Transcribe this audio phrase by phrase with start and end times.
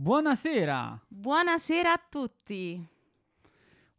[0.00, 1.04] Buonasera!
[1.08, 2.86] Buonasera a tutti.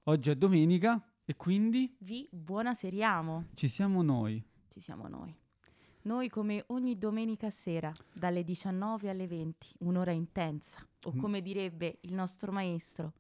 [0.03, 3.47] Oggi è domenica e quindi Vi buonaseriamo.
[3.56, 4.42] ci siamo noi.
[4.70, 5.35] Ci siamo noi.
[6.04, 11.20] Noi come ogni domenica sera, dalle 19 alle 20, un'ora intensa, o Mm.
[11.20, 13.11] come direbbe il nostro maestro,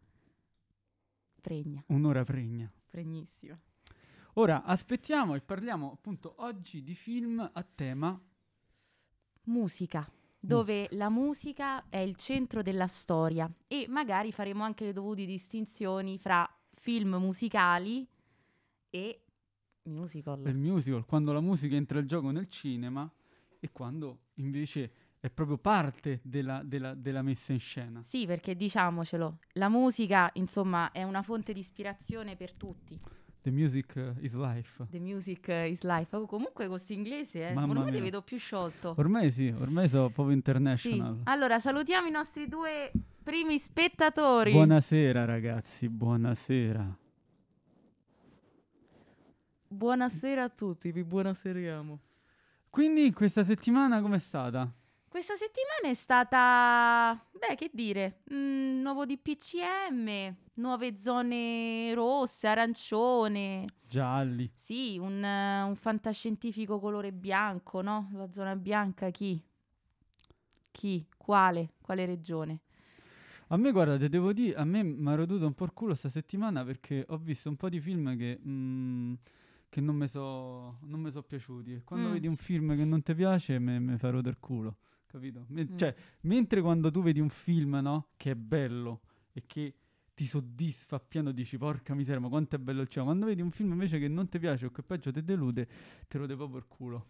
[1.41, 2.71] pregna, Un'ora pregna.
[2.89, 3.59] pregnissima.
[4.35, 8.17] Ora aspettiamo e parliamo appunto oggi di film a tema.
[9.43, 10.09] Musica,
[10.39, 16.17] dove la musica è il centro della storia e magari faremo anche le dovute distinzioni
[16.17, 18.07] fra film musicali
[18.89, 19.21] e
[19.83, 20.45] musical.
[20.47, 23.11] il musical, quando la musica entra in gioco nel cinema
[23.59, 28.01] e quando invece è proprio parte della, della- della messa in scena.
[28.03, 32.97] Sì, perché diciamocelo, la musica, insomma, è una fonte di ispirazione per tutti.
[33.41, 34.85] The music uh, is life.
[34.91, 36.13] The music is life.
[36.15, 37.93] Oh, comunque questo inglese, eh, Mamma me mia.
[37.93, 38.95] ti vedo più sciolto.
[38.97, 40.33] Ormai sì, ormai sono proprio Sì.
[40.33, 41.21] international.
[41.23, 42.91] Allora, salutiamo i nostri due
[43.23, 44.51] primi spettatori.
[44.51, 46.97] Buonasera ragazzi, buonasera.
[49.71, 51.99] Buonasera a tutti, vi buonaseriamo.
[52.69, 54.69] Quindi questa settimana com'è stata?
[55.09, 63.65] Questa settimana è stata, beh, che dire, mm, nuovo DPCM, nuove zone rosse, arancione.
[63.87, 64.51] Gialli.
[64.53, 68.09] Sì, un, eh, un fantascientifico colore bianco, no?
[68.13, 69.41] La zona bianca chi?
[70.71, 71.07] Chi?
[71.17, 71.71] Quale?
[71.81, 72.59] Quale regione?
[73.47, 75.95] A me, guarda, te devo dire, a me mi ha roduto un po' il culo
[75.95, 79.13] sta settimana perché ho visto un po' di film che, mm,
[79.69, 80.77] che non mi sono
[81.25, 81.73] piaciuti.
[81.73, 82.11] E quando Mm.
[82.11, 84.75] vedi un film che non ti piace, mi fa rodere il culo,
[85.09, 85.45] capito?
[85.49, 85.77] Me- Mm.
[85.77, 89.01] Cioè, mentre quando tu vedi un film, no, che è bello
[89.33, 89.73] e che
[90.13, 93.07] ti soddisfa appieno, dici, porca miseria, ma quanto è bello il cinema.
[93.11, 95.67] Quando vedi un film invece che non ti piace o che peggio ti delude,
[96.07, 97.05] ti rode proprio il culo.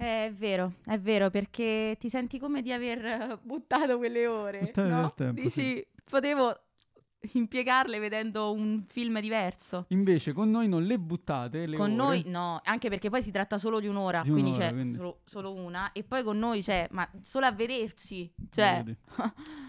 [0.00, 4.60] Eh, È vero, è vero, perché ti senti come di aver eh, buttato quelle ore,
[4.60, 5.14] Buttato no?
[5.14, 6.56] tempo, Dici, potevo
[7.32, 9.86] impiegarle vedendo un film diverso.
[9.88, 11.94] Invece con noi non le buttate, le Con ore.
[11.96, 14.96] noi no, anche perché poi si tratta solo di un'ora, Di quindi un'ora, c'è quindi.
[14.96, 18.84] Solo, solo una, e poi con noi c'è, ma solo a vederci, cioè...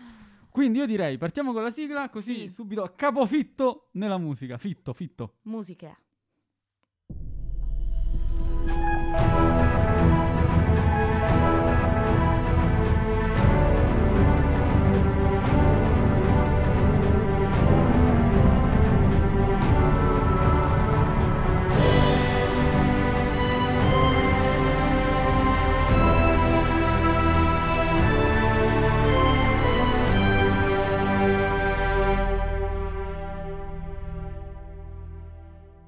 [0.51, 2.49] Quindi io direi partiamo con la sigla così Sì.
[2.49, 4.57] subito capofitto nella musica.
[4.57, 5.35] Fitto, fitto.
[5.43, 5.95] Musica.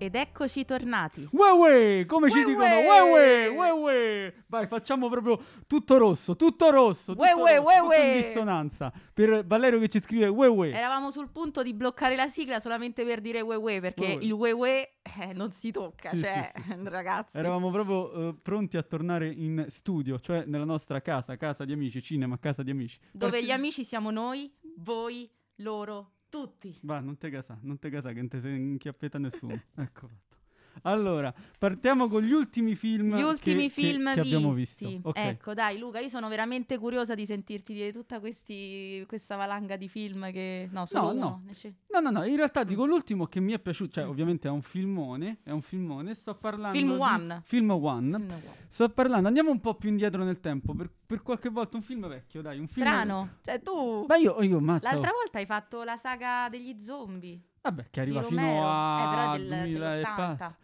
[0.01, 1.29] Ed eccoci tornati.
[1.29, 2.65] Uè come ci dicono?
[2.65, 8.91] Uè uè, Vai, facciamo proprio tutto rosso, tutto rosso, tutto, uè, rosso, tutto in dissonanza.
[9.13, 10.69] Per Valerio che ci scrive uè.
[10.73, 14.23] Eravamo sul punto di bloccare la sigla solamente per dire we we, perché uè.
[14.23, 16.75] il we we eh, non si tocca, Sì, cioè, sì, sì.
[16.89, 17.37] ragazzi.
[17.37, 22.01] Eravamo proprio eh, pronti a tornare in studio, cioè nella nostra casa, casa di amici,
[22.01, 22.97] cinema, casa di amici.
[23.11, 26.79] Dove Parti- gli amici siamo noi, voi, loro, tutti.
[26.83, 29.61] Va, non te casa, non te casa che non te sei inchiappeta nessuno.
[29.75, 30.40] ecco fatto.
[30.83, 34.85] Allora, partiamo con gli ultimi film Gli che- ultimi che- film che, abbiamo visti.
[34.87, 35.09] visto.
[35.09, 35.17] Ok.
[35.17, 39.87] Ecco, dai Luca, io sono veramente curiosa di sentirti dire tutta questi, questa valanga di
[39.87, 40.67] film che...
[40.71, 41.43] No, solo No, no.
[41.91, 42.67] No, no, no, in realtà Mm.
[42.67, 46.35] dico l'ultimo che mi è piaciuto, cioè ovviamente è un filmone, è un filmone, sto
[46.35, 47.41] parlando Film One.
[47.43, 48.15] Film One.
[48.17, 48.41] Film uomo.
[48.69, 52.07] Sto parlando, andiamo un po' più indietro nel tempo, per, per qualche volta un film
[52.07, 52.85] vecchio, dai, un film...
[52.87, 53.29] Strano.
[53.43, 54.05] Cioè tu...
[54.07, 57.39] Ma io, io mazzo, L'altra volta hai fatto la saga degli zombie.
[57.61, 58.67] Vabbè, che arriva fino Romero.
[58.67, 60.15] a Eh, però del, 2000 e dell'80.
[60.15, 60.57] passa,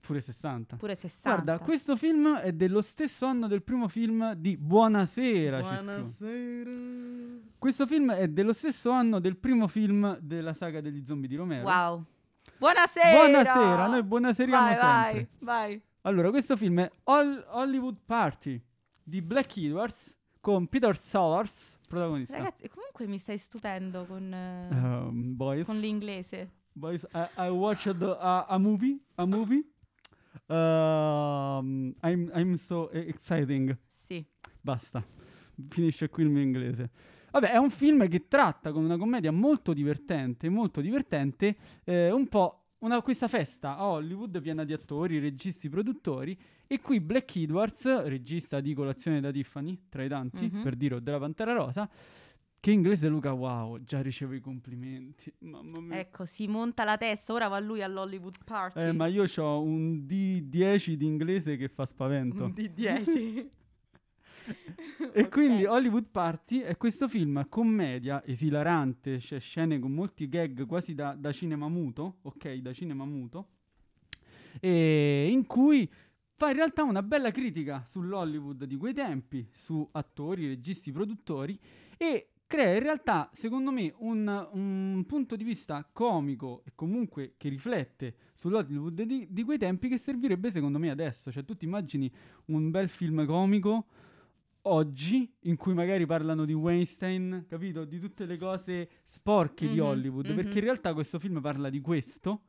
[0.00, 0.76] pure 60.
[0.76, 1.30] Pure 60.
[1.42, 5.62] Guarda, questo film è dello stesso anno del primo film di Buonasera.
[6.04, 7.40] scrive.
[7.58, 11.64] Questo film è dello stesso anno del primo film della saga degli zombie di Romero.
[11.66, 12.04] Wow.
[12.58, 13.10] Buonasera.
[13.10, 15.28] Buonasera, noi buonaseriamo vai, sempre.
[15.40, 15.82] Vai, vai.
[16.02, 18.60] Allora, questo film è Hol- Hollywood Party
[19.02, 22.36] di Black Edwards con Peter Sellers, protagonista.
[22.36, 26.50] Ragazzi, comunque mi stai stupendo con, Um, boys, con l'inglese.
[26.72, 29.64] boys, I, I watched a, a movie, a movie.
[30.46, 33.76] Um, I'm, I'm so exciting.
[33.90, 34.24] Sì.
[34.60, 35.04] Basta,
[35.68, 36.90] finisce qui il mio inglese.
[37.30, 42.26] Vabbè, è un film che tratta come una commedia molto divertente, molto divertente, eh, un
[42.28, 46.36] po' una, questa festa a Hollywood piena di attori, registi, produttori,
[46.66, 50.62] e qui Black Edwards, regista di Colazione da Tiffany, tra i tanti, Mhm.
[50.62, 51.88] per dire, o della Pantera Rosa,
[52.58, 55.98] che in inglese Luca, wow, già riceve i complimenti, mamma mia.
[55.98, 58.80] Ecco, si monta la testa, ora va lui all'Hollywood Party.
[58.84, 62.44] Eh, ma io ho un D10 di inglese che fa spavento.
[62.44, 63.50] Un di 10.
[65.12, 65.28] E Ok.
[65.28, 71.14] quindi Hollywood Party è questo film commedia esilarante, c'è scene con molti gag quasi da,
[71.14, 73.48] da cinema muto, ok, da cinema muto,
[74.60, 75.90] in cui
[76.34, 81.58] fa in realtà una bella critica sull'Hollywood di quei tempi, su attori, registi, produttori
[81.96, 87.48] e crea in realtà, secondo me, un, un punto di vista comico e comunque che
[87.48, 91.30] riflette sull'Hollywood di, di quei tempi che servirebbe secondo me adesso.
[91.30, 92.10] Cioè tu ti immagini
[92.46, 93.86] un bel film comico
[94.62, 97.84] oggi in cui magari parlano di Weinstein, capito?
[97.84, 100.34] Di tutte le cose sporche di Mhm, Hollywood, mhm.
[100.34, 102.42] perché in realtà questo film parla di questo.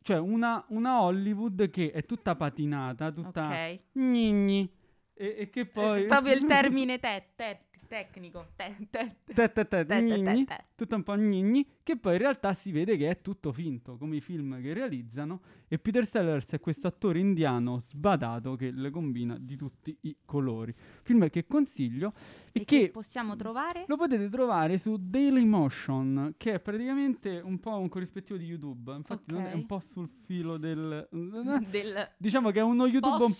[0.00, 3.80] Cioè una, una Hollywood che è tutta patinata, tutta Ok.
[3.92, 4.70] gnigni,
[5.12, 6.02] e, e che poi...
[6.02, 8.46] Eh, Proprio il termine te- te- tecnico.
[8.54, 10.64] te- te- te- Te, te, te, te- te- gnigni, te- te.
[10.76, 14.16] tutto un po' gnigni, che poi in realtà si vede che è tutto finto, come
[14.16, 19.36] i film che realizzano, e Peter Sellers è questo attore indiano sbadato che le combina
[19.38, 20.74] di tutti i colori.
[21.02, 22.12] Film che consiglio
[22.52, 23.84] e, E che che possiamo trovare?
[23.88, 29.32] lo potete trovare su Dailymotion, che è praticamente un po' un corrispettivo di YouTube, infatti
[29.32, 29.54] non è Ok.
[29.54, 31.08] un po' sul filo del...
[31.70, 33.30] Del Diciamo che è uno YouTube un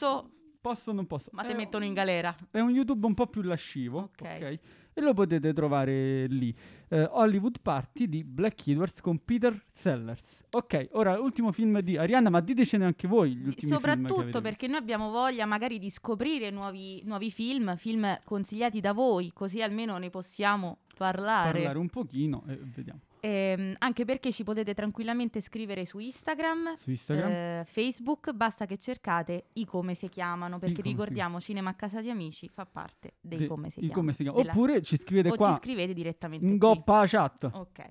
[0.61, 1.31] posso, posso non posso.
[1.33, 2.35] ma un- mettono in galera.
[2.51, 4.23] è un YouTube un po' più lascivo, Ok.
[4.23, 4.59] ok?
[4.95, 6.53] E lo potete trovare lì.
[6.89, 10.45] Eh, Hollywood Party di Black Edwards con Peter Sellers.
[10.51, 14.79] Ok, ora ultimo film di Arianna, ma ditecene anche voi gli ultimi Soprattutto perché noi
[14.79, 20.11] abbiamo voglia magari di scoprire nuovi, nuovi film, film consigliati da voi, così almeno ne
[20.11, 21.53] possiamo parlare.
[21.53, 23.01] parlare un pochino e vediamo.
[23.21, 27.31] Ehm, anche perché ci potete tranquillamente scrivere su Instagram, Su Instagram.
[27.31, 31.75] eh, Facebook, basta che cercate i come si chiamano, perché Come si- ricordiamo Cinema a
[31.75, 34.13] casa di amici fa parte dei De- come si i chiama.
[34.13, 37.51] si della- Oppure ci scrivete o qua ci scrivete direttamente in goppa chat.
[37.53, 37.85] Ok.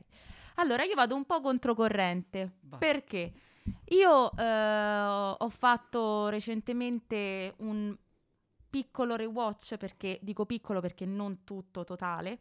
[0.56, 2.54] Allora io vado un po' controcorrente.
[2.62, 2.80] Vai.
[2.80, 3.32] Perché?
[3.90, 5.04] Io eh,
[5.38, 7.96] ho fatto recentemente un
[8.70, 12.40] piccolo rewatch, perché dico piccolo perché non tutto totale,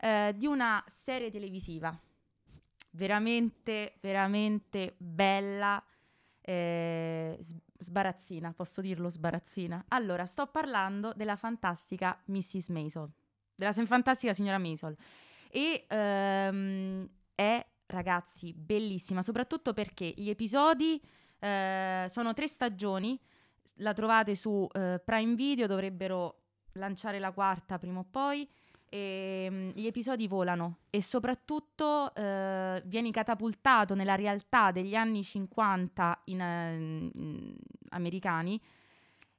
[0.00, 1.96] eh, di una serie televisiva
[2.94, 5.82] veramente, veramente bella,
[6.40, 7.38] eh,
[7.78, 9.84] sbarazzina, posso dirlo sbarazzina.
[9.88, 12.68] Allora, sto parlando della fantastica Mrs.
[12.68, 13.10] Maisel,
[13.54, 14.96] della fantastica signora Maisel.
[15.50, 21.00] E ehm, è, ragazzi, bellissima, soprattutto perché gli episodi
[21.38, 23.18] eh, sono tre stagioni,
[23.78, 26.42] la trovate su eh, Prime Video, dovrebbero
[26.72, 28.48] lanciare la quarta prima o poi.
[28.94, 36.20] E, mm, gli episodi volano e soprattutto eh, vieni catapultato nella realtà degli anni 50
[36.26, 37.56] in, eh, in-
[37.88, 38.60] americani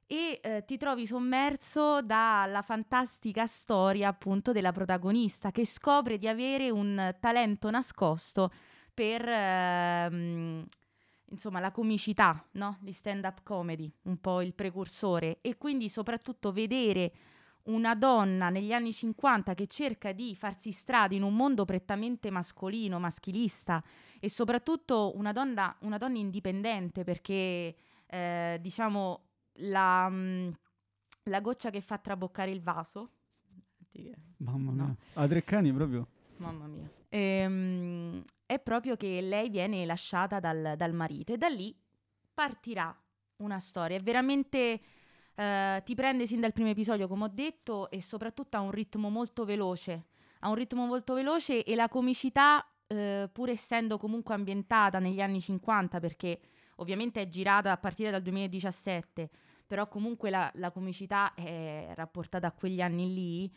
[0.06, 6.68] e eh, ti trovi sommerso dalla fantastica storia appunto della protagonista che scopre di avere
[6.68, 8.52] un talento nascosto
[8.92, 10.66] per ehm,
[11.30, 12.76] insomma la comicità, no?
[12.82, 17.12] Gli stand-up comedy, un po' il precursore e quindi soprattutto vedere
[17.66, 22.98] una donna negli anni 50 che cerca di farsi strada in un mondo prettamente mascolino,
[22.98, 23.82] maschilista
[24.20, 27.76] e soprattutto una donna, una donna indipendente perché
[28.06, 29.20] eh, diciamo
[29.60, 30.48] la, mm,
[31.24, 33.10] la goccia che fa traboccare il vaso.
[34.38, 34.84] Mamma No.
[34.84, 34.96] mia.
[35.14, 36.06] A tre cani proprio.
[36.36, 36.88] Mamma mia.
[37.08, 41.74] Ehm, è proprio che lei viene lasciata dal, dal marito e da lì
[42.32, 42.94] partirà
[43.36, 43.96] una storia.
[43.96, 44.80] È veramente
[45.36, 49.10] eh, ti prende sin dal primo episodio, come ho detto, e soprattutto ha un ritmo
[49.10, 50.06] molto veloce.
[50.40, 55.40] Ha un ritmo molto veloce e la comicità, eh, pur essendo comunque ambientata negli anni
[55.40, 56.40] 50, perché
[56.76, 59.28] ovviamente è girata a partire dal 2017,
[59.66, 63.52] però comunque la, la comicità è rapportata a quegli anni lì,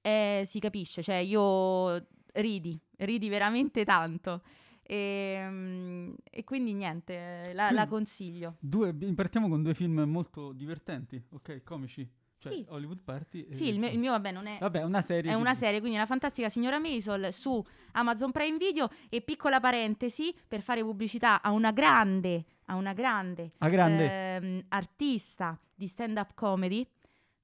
[0.00, 4.42] eh, si capisce, cioè io ridi, ridi veramente tanto.
[4.90, 8.56] E, mm, e quindi niente, la, la Quindi- consiglio.
[8.58, 12.08] Due, partiamo con due film molto divertenti, ok, comici.
[12.38, 12.64] Cioè Sì.
[12.70, 13.46] Hollywood Party.
[13.52, 14.58] Sì, il mio, il mio, vabbè non è...
[14.58, 15.30] Vabbè, una serie.
[15.30, 20.34] È una serie, quindi la fantastica signora Maisel su Amazon Prime Video e piccola parentesi
[20.48, 24.34] per fare pubblicità a una grande, a una grande, A grande.
[24.36, 26.84] ehm, artista di stand-up comedy,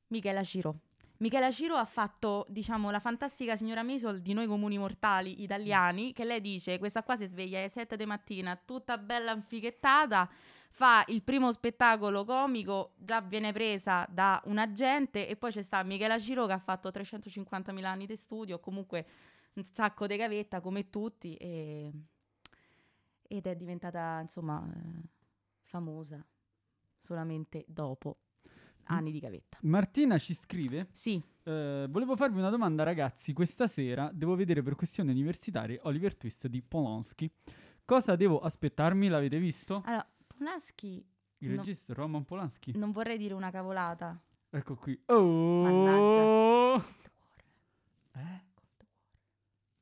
[0.08, 0.80] Michela Ciro.
[1.18, 6.24] Michela Ciro ha fatto, diciamo, la fantastica signora Maisel di noi comuni mortali italiani, che
[6.24, 10.28] lei dice, questa qua si sveglia alle 7 di mattina, tutta bella infichettata,
[10.70, 15.82] fa il primo spettacolo comico, già viene presa da un agente e poi c'è sta
[15.82, 19.06] Michela Ciro che ha fatto 350.000 anni di studio, comunque
[19.54, 21.90] un sacco di gavetta come tutti e-
[23.28, 25.08] ed è diventata insomma eh,
[25.62, 26.24] famosa
[26.98, 28.18] solamente dopo
[28.86, 29.58] anni di gavetta.
[29.62, 33.32] Martina ci scrive: Sì, eh, Volevo farvi una domanda, ragazzi.
[33.32, 37.30] Questa sera devo vedere per questioni universitarie Oliver Twist di Polanski.
[37.84, 39.08] Cosa devo aspettarmi?
[39.08, 39.82] L'avete visto?
[39.84, 41.04] allora Polanski
[41.38, 41.56] Il no.
[41.56, 42.76] regista Roman Polanski.
[42.76, 44.98] non vorrei dire una cavolata, Ecco qui.
[45.06, 46.76] Oh!
[48.12, 48.44] Eh?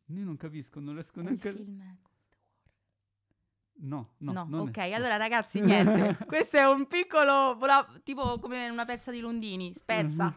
[0.06, 1.52] Io non capisco, non riesco È il neanche...
[1.52, 1.94] film è
[3.76, 4.70] No, no, No, non è.
[4.70, 6.16] ok, allora ragazzi, niente.
[6.26, 7.56] Questo è un piccolo,
[8.04, 10.34] tipo come una pezza di Londini, spezza, Mhm.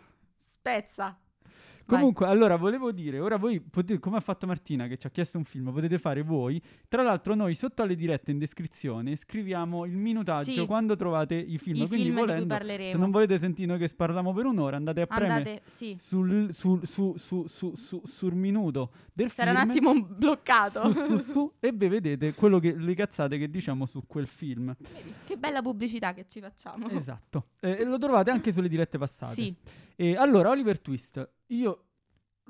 [1.87, 1.95] Spezza.
[1.95, 1.99] Vai.
[1.99, 5.37] Comunque, allora, volevo dire, ora voi potete, come ha fatto Martina che ci ha chiesto
[5.37, 6.61] un film, potete fare voi.
[6.87, 10.65] Tra l'altro noi sotto alle dirette in descrizione scriviamo il minutaggio Sì.
[10.65, 11.83] quando trovate i film.
[11.83, 12.91] I Quindi film di cui volendo, parleremo.
[12.91, 15.95] se non volete sentire noi che sparliamo per un'ora, andate a premere Andate, sì.
[15.99, 19.87] sul, sul, su, su, su, su- sul minuto del Sarà un film.
[19.87, 20.91] attimo bloccato.
[20.91, 24.75] su, su, su, e vi vedete quello che, le cazzate che diciamo su quel film.
[24.77, 26.89] Vedi, Che bella pubblicità che ci facciamo.
[26.89, 27.47] Esatto.
[27.61, 29.33] Eh, E lo trovate anche sulle dirette passate.
[29.33, 29.55] Sì,
[29.99, 31.85] E allora, Oliver Twist, io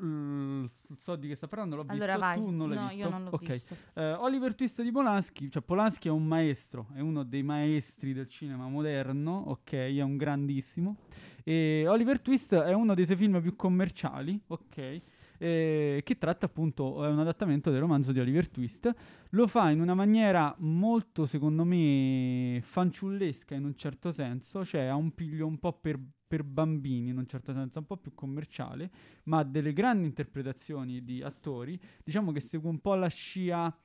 [0.04, 0.66] mm,
[0.98, 2.38] so di che sta parlando, l'ho allora visto, vai.
[2.38, 2.98] tu non l'hai no, visto?
[2.98, 3.50] io non l'ho Ok.
[3.52, 3.76] visto.
[3.94, 8.28] Eh, Oliver Twist di Polanski, cioè Polanski è un maestro, è uno dei maestri del
[8.28, 10.98] cinema moderno, ok, è un grandissimo.
[11.46, 15.02] E Oliver Twist è uno dei suoi film più commerciali, ok,
[15.40, 18.94] eh, che tratta appunto, è un adattamento del romanzo di Oliver Twist.
[19.30, 24.96] Lo fa in una maniera molto, secondo me, fanciullesca in un certo senso, cioè ha
[24.96, 25.98] un piglio un po' per,
[26.28, 28.92] per bambini in un certo senso, un po' più commerciale,
[29.24, 31.80] ma ha delle grandi interpretazioni di attori.
[32.04, 33.76] Diciamo che segue un po' la scia,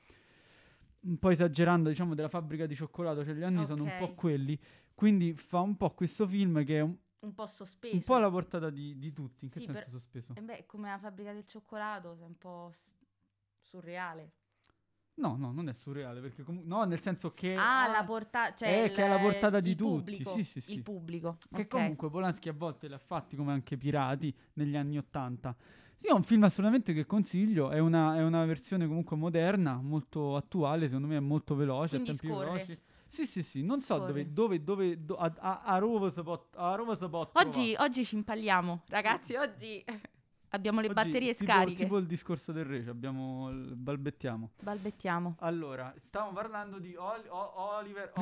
[1.01, 4.59] un po' esagerando, diciamo, della fabbrica di cioccolato, cioè gli anni sono un po' quelli.
[4.95, 7.95] Quindi fa un po' questo film che è un, Un po' sospeso.
[7.97, 9.45] un po' alla portata di, di tutti.
[9.45, 10.35] In che Sì, senso per- sospeso?
[10.37, 12.95] Eh beh, come la fabbrica del cioccolato, è un po' s-
[13.61, 14.33] surreale.
[15.23, 16.69] No, no, non è surreale, perché comunque...
[16.69, 17.55] No, nel senso che...
[17.55, 20.31] Ah, ha- la portata, cioè eh, che è alla il- portata di il tutti, pubblico,
[20.33, 20.73] sì, sì, sì.
[20.75, 21.37] Il pubblico.
[21.49, 21.69] Che ok.
[21.69, 25.55] comunque Polanski a volte li ha fatti come anche Pirati negli anni Ottanta.
[25.97, 30.35] Sì, è un film assolutamente che consiglio, è una, è una versione comunque moderna, molto
[30.35, 32.51] attuale, secondo me è molto veloce, Quindi a tempi scorre.
[32.51, 32.79] veloci.
[33.07, 36.49] Sì, sì, sì, non so dove, dove, dove, do- a, a, a Roma si può,
[36.55, 39.85] a Roma si può Oggi, oggi ci impalliamo, ragazzi, oggi
[40.53, 41.07] abbiamo le trovare.
[41.09, 41.83] batterie tipo, scariche.
[41.83, 44.51] Tipo il discorso del re, ci abbiamo, balbettiamo.
[44.63, 45.37] Balbettiamo.
[45.41, 48.13] Allora, stiamo parlando di Oli- O- Oliver,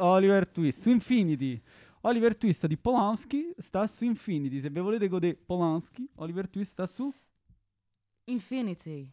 [0.00, 1.60] Oliver Twist su Infinity.
[2.04, 4.60] Oliver Twist di Polanski sta su Infinity.
[4.60, 7.12] Se vi volete godere Polanski, Oliver Twist sta su
[8.24, 9.08] Infinity.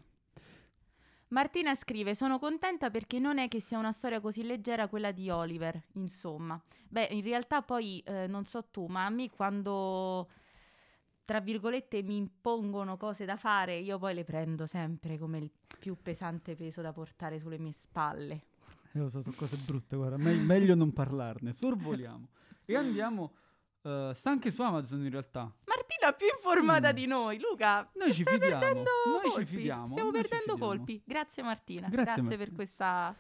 [1.30, 5.30] Martina scrive: Sono contenta perché non è che sia una storia così leggera quella di
[5.30, 5.80] Oliver.
[5.94, 10.28] Insomma, beh, in realtà poi eh, non so tu, ma a me quando
[11.30, 15.96] tra virgolette mi impongono cose da fare, io poi le prendo sempre come il più
[16.02, 18.46] pesante peso da portare sulle mie spalle.
[18.94, 21.54] Lo so, sono cose brutte, guarda, me- meglio non parlarne.
[21.54, 22.30] Sorvoliamo.
[22.66, 23.34] E andiamo.
[23.84, 25.42] eh, sta anche su Amazon in realtà.
[25.66, 26.96] Martina più informata Mm.
[26.96, 27.88] di noi, Luca.
[27.94, 29.46] Noi ci stai fidiamo, perdendo noi ci colpi.
[29.56, 31.02] fidiamo, Stiamo noi ci perdendo colpi.
[31.06, 31.88] Grazie Martina.
[31.88, 32.44] Grazie, Grazie, Martina.
[32.44, 33.16] per questa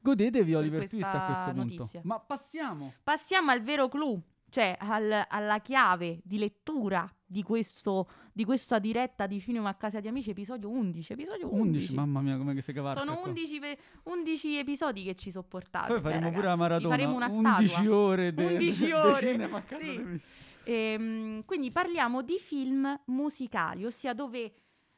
[0.00, 1.74] Godetevi Oliver Twist a questa questo punto.
[1.76, 2.00] notizia.
[2.04, 2.92] Ma passiamo.
[3.02, 9.26] Passiamo al vero clou, cioè al- alla chiave di lettura di, questo, di questa diretta
[9.26, 11.12] di Cinema a casa di amici, episodio 11.
[11.14, 11.60] Episodio 11.
[11.78, 13.26] 11, mamma mia, come che si cavarca Sono qua.
[13.28, 15.88] 11, pe- 11 episodi che ci sopportate.
[15.94, 16.84] Poi faremo pure la ragazzi.
[16.84, 16.88] Vi maratona.
[16.96, 17.26] faremo una
[17.58, 17.96] 11 statua.
[17.96, 19.84] ore de, 11 de- de ore, casa sì.
[19.88, 20.24] amici.
[20.66, 24.54] Ehm, quindi parliamo di film musicali, ossia dove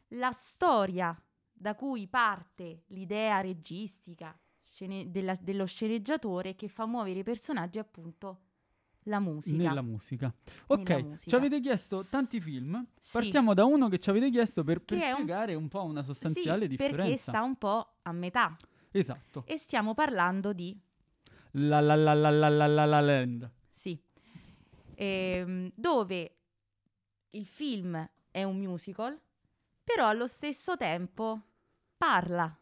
[0.09, 1.19] la storia
[1.51, 8.41] da cui parte l'idea registica scene- della- dello sceneggiatore che fa muovere i personaggi appunto
[9.07, 9.57] la musica.
[9.57, 10.33] Nella musica.
[10.67, 11.31] Ok, Nella musica.
[11.31, 12.87] ci avete chiesto tanti film.
[12.99, 13.13] Sì.
[13.13, 15.65] Partiamo da uno che ci avete chiesto per, per spiegare un...
[15.65, 15.69] un...
[15.69, 17.03] po' una sostanziale sì, differenza.
[17.03, 18.57] Perché sta un po' a metà.
[18.91, 19.45] Esatto.
[19.47, 20.79] E stiamo parlando di...
[21.53, 23.51] La la la la la la la, la land.
[23.73, 23.99] Sì.
[24.95, 26.37] Ehm, dove
[27.31, 29.19] il film è un musical,
[29.83, 31.41] però allo stesso tempo
[31.97, 32.55] parla,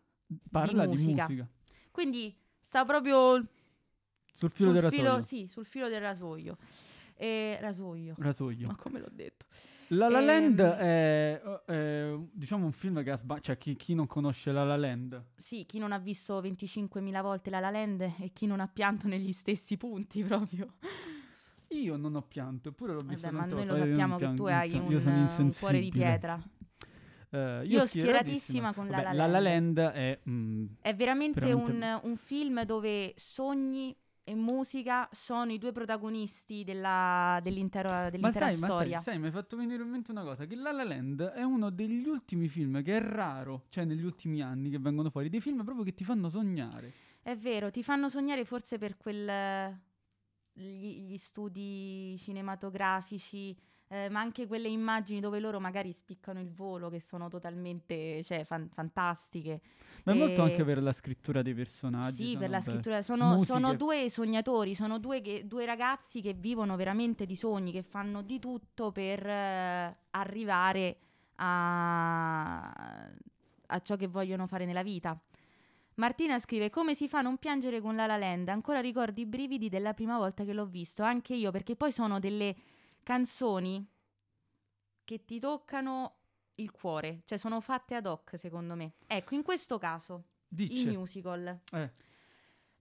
[0.51, 1.27] parla di, musica.
[1.27, 1.49] di musica.
[1.91, 3.45] Quindi sta proprio
[4.35, 5.23] sul filo sul del filo, rasoio.
[5.23, 6.57] sì, sul filo del rasoio.
[7.15, 8.15] E, rasoio.
[8.19, 8.67] Rasoio.
[8.67, 9.47] Ma come l'ho detto?
[9.89, 13.95] La La Ehm, Land è, è, diciamo un film che ha sba- cioè chi, chi
[13.95, 18.01] non conosce La La Land Sì, chi non ha visto 25.000 volte La La Land
[18.01, 20.75] e chi non ha pianto negli stessi punti proprio.
[21.69, 24.45] io non ho pianto eppure l'ho visto Vabbè, ma noi lo io sappiamo che tu
[24.47, 26.43] hai un, io sono un cuore di pietra.
[27.31, 29.77] Eh, Io schieratissima con La Vabbè, La La La Land.
[29.77, 35.59] Land è mm, È veramente, Veramente- Un, un film dove sogni e musica sono i
[35.59, 38.95] due protagonisti della- dell'intero- Ma dell'intera sai, ma storia.
[39.03, 41.43] sai, sai, mi hai fatto venire in mente una cosa, che La La Land è
[41.43, 45.41] uno degli ultimi film che è raro, cioè negli ultimi anni che vengono fuori, dei
[45.41, 46.93] film proprio che ti fanno sognare.
[47.23, 49.79] È vero, ti fanno sognare forse per quel,
[50.53, 53.55] gli, gli studi cinematografici
[53.89, 58.45] eh, ma anche quelle immagini dove loro magari spiccano il volo, che sono totalmente cioè,
[58.45, 59.61] fan- fantastiche.
[60.05, 62.25] Ma è molto E- anche per la scrittura dei personaggi.
[62.25, 63.03] Sì, per la scrittura.
[63.03, 67.83] Sono, sono due sognatori, sono due, che- due ragazzi che vivono veramente di sogni, che
[67.83, 70.97] fanno di tutto per eh, arrivare
[71.37, 72.69] a,
[73.67, 75.19] a ciò che vogliono fare nella vita.
[75.97, 78.49] Martina scrive: Come si fa a non piangere con La La Land?
[78.49, 82.19] Ancora ricordo i brividi della prima volta che l'ho visto, anche io, perché poi sono
[82.19, 82.55] delle
[83.05, 83.87] canzoni
[85.05, 86.17] che ti toccano
[86.57, 88.95] il cuore, cioè sono fatte ad hoc, secondo me.
[89.07, 90.89] Ecco, in questo caso, Dice.
[90.91, 91.61] il musical.
[91.73, 91.93] Eh,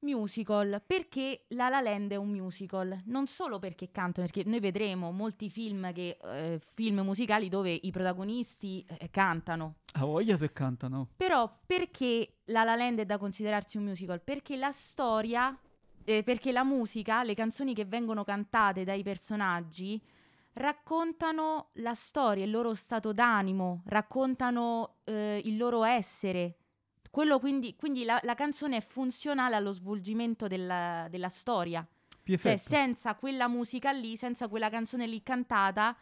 [0.03, 5.11] Musical, perché La La Land è un musical, non solo perché cantano, perché noi vedremo
[5.11, 11.07] molti film, che, eh, film musicali dove i protagonisti eh, cantano, ha voglia se cantano.
[11.15, 14.19] però perché La La Land è da considerarsi un musical?
[14.21, 15.57] Perché la storia,
[16.03, 20.01] eh, perché la musica, le canzoni che vengono cantate dai personaggi
[20.53, 26.57] raccontano la storia, il loro stato d'animo, raccontano eh, il loro essere.
[27.09, 31.87] Quello quindi, quindi la, la canzone è funzionale allo svolgimento della, della storia.
[32.23, 32.69] Più Cioè, effetto.
[32.69, 35.95] senza quella musica lì, senza quella canzone lì cantata,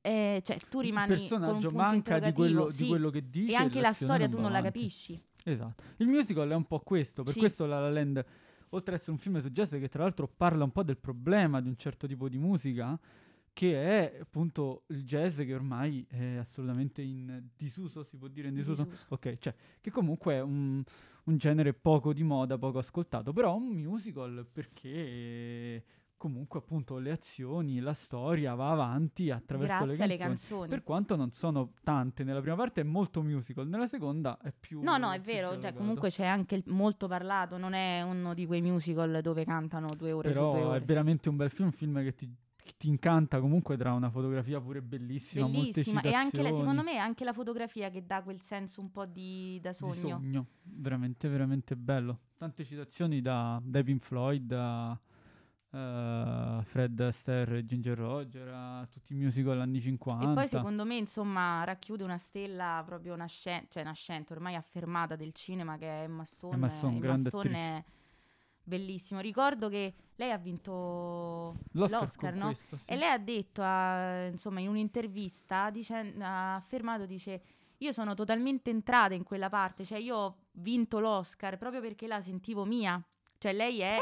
[0.00, 2.84] eh, cioè, tu rimani il personaggio manca di quello, sì.
[2.84, 3.52] di quello che dice.
[3.52, 5.20] E anche la storia tu non la capisci.
[5.44, 5.82] Esatto.
[5.98, 7.38] Il musical è un po' questo, per Sì.
[7.40, 8.24] questo La La Land,
[8.70, 11.60] oltre ad essere un film su jazz che tra l'altro parla un po' del problema
[11.60, 12.98] di un certo tipo di musica,
[13.56, 18.54] che è appunto il jazz che ormai è assolutamente in disuso, si può dire in
[18.54, 18.84] disuso?
[18.84, 19.06] Disuso.
[19.08, 20.84] Ok, cioè che comunque è un,
[21.24, 25.82] un genere poco di moda, poco ascoltato, però un musical perché
[26.18, 30.16] comunque appunto le azioni, la storia va avanti attraverso le canzoni.
[30.18, 30.68] canzoni.
[30.68, 34.82] Per quanto non sono tante, nella prima parte è molto musical, nella seconda è più...
[34.82, 38.60] No, no, è vero, cioè, comunque c'è anche molto parlato, non è uno di quei
[38.60, 40.76] musical dove cantano due ore su due Però ore.
[40.76, 42.30] è veramente un bel film, un film che ti,
[42.76, 46.96] ti incanta comunque tra una fotografia pure bellissima, Bellissima, e anche la- secondo me è
[46.96, 50.46] anche la fotografia che dà quel senso un po' di da di sogno.
[50.62, 52.20] Veramente, veramente bello.
[52.36, 54.98] Tante citazioni da, Pink Floyd, da
[55.70, 60.30] eh, Fred Astaire e Ginger Roger, a tutti i musical anni 50.
[60.30, 65.32] E poi secondo me, insomma, racchiude una stella proprio nascente, cioè nascente, ormai affermata del
[65.32, 66.54] cinema che è Emma Stone.
[66.54, 67.84] Emma Stone, Emma grande Stone
[68.66, 69.20] bellissimo.
[69.20, 72.46] Ricordo che lei ha vinto L'Oscar, l'Oscar, no?
[72.46, 72.90] questo, sì.
[72.90, 77.42] E lei ha detto, a- insomma, in un'intervista, dicen- ha affermato, dice,
[77.78, 82.20] io sono totalmente entrata in quella parte, cioè io ho vinto l'Oscar proprio perché la
[82.20, 83.02] sentivo mia.
[83.38, 83.98] Cioè lei è...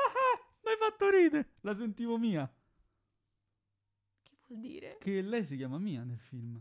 [0.63, 2.51] Mi hai fatto ridere, la sentivo mia.
[4.23, 4.97] Che vuol dire?
[4.99, 6.61] Che lei si chiama Mia nel film.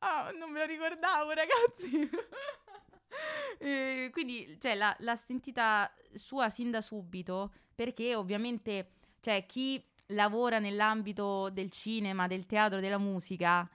[0.00, 2.08] Ah, non me lo ricordavo, ragazzi.
[3.60, 8.90] Eh, quindi, cioè, la- l'ha sentita sua sin da subito, perché ovviamente,
[9.20, 13.68] cioè, chi lavora nell'ambito del cinema, del teatro, della musica,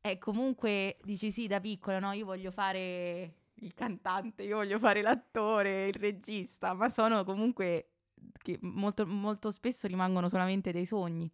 [0.00, 2.12] è comunque, dici sì, da piccola, no?
[2.12, 7.88] Io voglio fare il cantante, io voglio fare l'attore, il regista, ma sono comunque
[8.38, 11.30] che molto, molto spesso rimangono solamente dei sogni.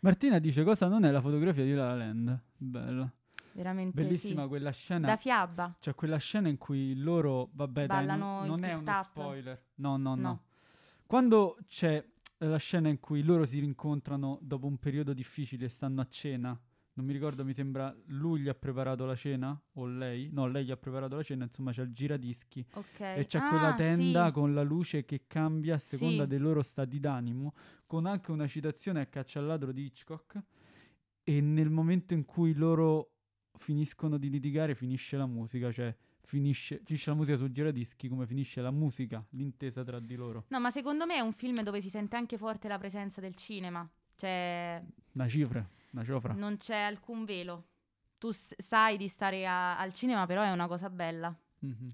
[0.00, 2.40] Martina dice cosa non è la fotografia di La La Land.
[2.56, 3.12] Bella.
[3.58, 4.48] Veramente Bellissima sì.
[4.48, 5.06] quella scena.
[5.08, 5.76] Da fiaba.
[5.80, 9.64] C'è quella scena in cui loro, vabbè, dai, Ballano non, il non è uno spoiler.
[9.76, 10.42] No, no, no, No.
[11.06, 12.04] Quando c'è
[12.38, 16.56] la scena in cui loro si rincontrano dopo un periodo difficile e stanno a cena,
[16.92, 20.28] non mi ricordo, mi sembra lui gli ha preparato la cena o lei?
[20.32, 23.00] No, lei gli ha preparato la cena, insomma, c'è il giradischi Ok.
[23.00, 24.32] e c'è Ah, quella tenda sì.
[24.32, 26.28] con la luce che cambia a seconda Sì.
[26.28, 27.54] dei loro stati d'animo,
[27.86, 30.40] con anche una citazione a Caccia al ladro di Hitchcock
[31.24, 33.14] e nel momento in cui loro
[33.58, 38.60] finiscono di litigare finisce la musica, cioè finisce, finisce la musica sul giradischi come finisce
[38.60, 40.44] la musica, l'intesa tra di loro.
[40.48, 43.34] No, ma secondo me è un film dove si sente anche forte la presenza del
[43.34, 43.88] cinema.
[44.16, 46.32] Cioè, Una cifra, una ciofra.
[46.34, 47.66] non c'è alcun velo.
[48.18, 51.34] Tu s- sai di stare a- al cinema, però è una cosa bella.
[51.60, 51.88] Mhm.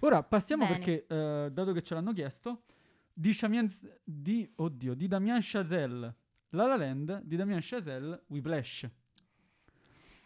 [0.00, 0.76] Ora passiamo Bene.
[0.76, 2.64] perché, eh, dato che ce l'hanno chiesto,
[3.12, 3.68] di, Damien,
[4.02, 6.14] di, oddio, di Damien Chazelle,
[6.50, 8.88] La La Land, di Damien Chazelle, Whiplash.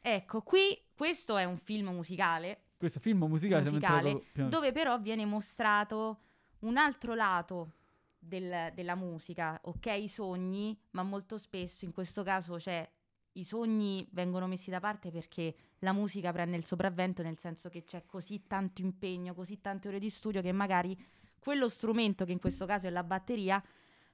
[0.01, 4.11] Ecco, qui questo è un film musicale, Questo film musicale, Musicale,
[4.49, 6.21] dove però viene mostrato
[6.61, 7.73] un altro lato
[8.19, 9.87] del- della musica, ok?
[9.87, 12.89] I sogni, ma molto spesso in questo caso c'è
[13.33, 17.85] i sogni vengono messi da parte perché la musica prende il sopravvento, nel senso che
[17.85, 20.97] c'è così tanto impegno, così tante ore di studio che magari
[21.39, 23.63] quello strumento, che in questo caso è la batteria,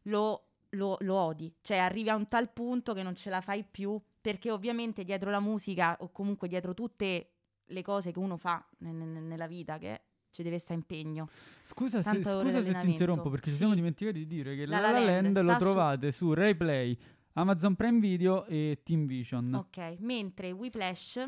[0.03, 1.55] lo, lo- lo odi.
[1.63, 5.31] Cioè arrivi a un tal punto che non ce la fai più, perché ovviamente dietro
[5.31, 7.33] la musica o comunque dietro tutte
[7.63, 11.29] le cose che uno fa ne- ne- nella vita, che ci deve stare impegno.
[11.63, 13.57] Scusa, se, scusa se ti interrompo perché ci Sì.
[13.59, 16.33] siamo dimenticati di dire che La La La La Land, Land lo su- trovate su
[16.33, 16.99] Rai Play
[17.35, 19.53] Amazon Prime Video e Team Vision.
[19.53, 21.23] Ok, mentre Whiplash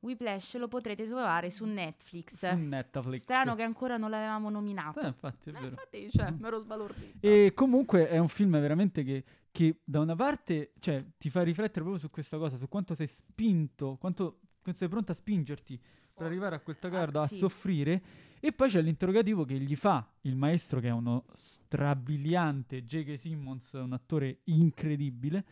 [0.00, 2.48] Whiplash lo potrete trovare su Netflix.
[2.50, 3.20] Su Netflix.
[3.22, 5.00] Strano che ancora non l'avevamo nominato.
[5.00, 5.66] Eh, infatti, è Eh, vero.
[5.68, 7.18] infatti, cioè, mi ero sbalordita.
[7.20, 11.80] E comunque è un film veramente che, che da una parte cioè, ti fa riflettere
[11.80, 15.80] proprio su questa cosa, su quanto sei spinto, quanto, quanto sei pronto a spingerti
[16.14, 17.36] per arrivare a quel traguardo, Ah, a sì.
[17.36, 18.02] soffrire.
[18.40, 23.18] E poi c'è l'interrogativo che gli fa il maestro, che è uno strabiliante J.K.
[23.18, 25.44] Simmons, un attore incredibile,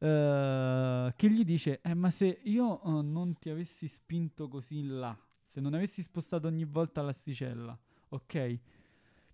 [0.00, 4.98] eh, che gli dice: Eh, ma se io eh, non ti avessi spinto così in
[4.98, 8.58] là, se non avessi spostato ogni volta l'asticella, ok?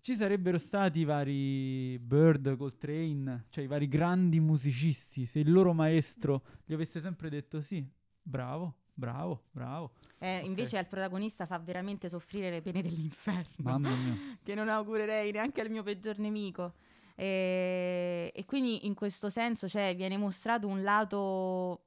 [0.01, 5.73] Ci sarebbero stati i vari Bird, Coltrane, cioè i vari grandi musicisti, se il loro
[5.73, 7.85] maestro gli avesse sempre detto sì,
[8.21, 9.91] bravo, bravo, bravo.
[10.17, 10.45] Eh, Ok.
[10.45, 13.51] Invece al protagonista fa veramente soffrire le pene dell'inferno.
[13.57, 14.15] Mamma mia.
[14.43, 16.73] che non augurerei neanche al mio peggior nemico.
[17.19, 21.85] E, e quindi in questo senso cioè, viene mostrato un lato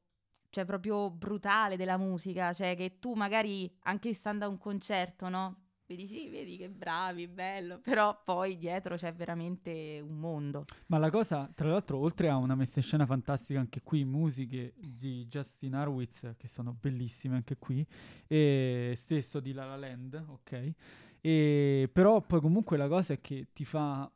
[0.50, 5.66] cioè, proprio brutale della musica, cioè che tu magari anche stando a un concerto, no?
[5.86, 10.64] Vedi, sì, vedi che bravi, bello, però poi dietro c'è veramente un mondo.
[10.86, 14.74] Ma la cosa, tra l'altro, oltre a una messa in scena fantastica anche qui, musiche
[14.76, 17.86] di Justin Harwitz, che sono bellissime anche qui,
[18.26, 20.72] e stesso di La La Land, ok?
[21.20, 24.10] E, però poi comunque la cosa è che ti fa...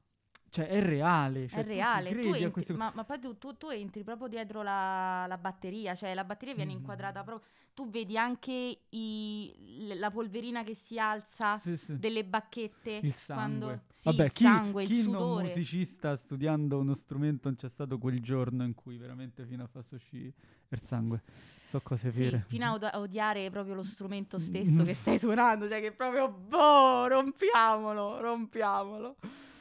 [0.54, 1.48] Cioè è reale.
[1.48, 4.28] Cioè è tu reale, tu a entri, ma, ma poi tu, tu- tu entri proprio
[4.28, 6.76] dietro la, la batteria, cioè la batteria viene Mm.
[6.76, 11.98] inquadrata proprio, tu vedi anche i- la polverina che si alza, Sì, sì.
[11.98, 13.34] delle bacchette, Il sangue.
[13.34, 15.42] quando sì, Vabbè, il chi, sangue, il chi non sudore.
[15.48, 19.82] musicista studiando uno strumento non c'è stato quel giorno in cui veramente fino a far
[19.90, 20.32] uscire
[20.68, 21.20] il sangue.
[21.68, 22.44] So cose Sì, vere.
[22.46, 24.40] fino a od- a odiare proprio lo strumento Mm.
[24.40, 29.16] stesso che stai suonando, cioè che proprio, boh, rompiamolo, rompiamolo.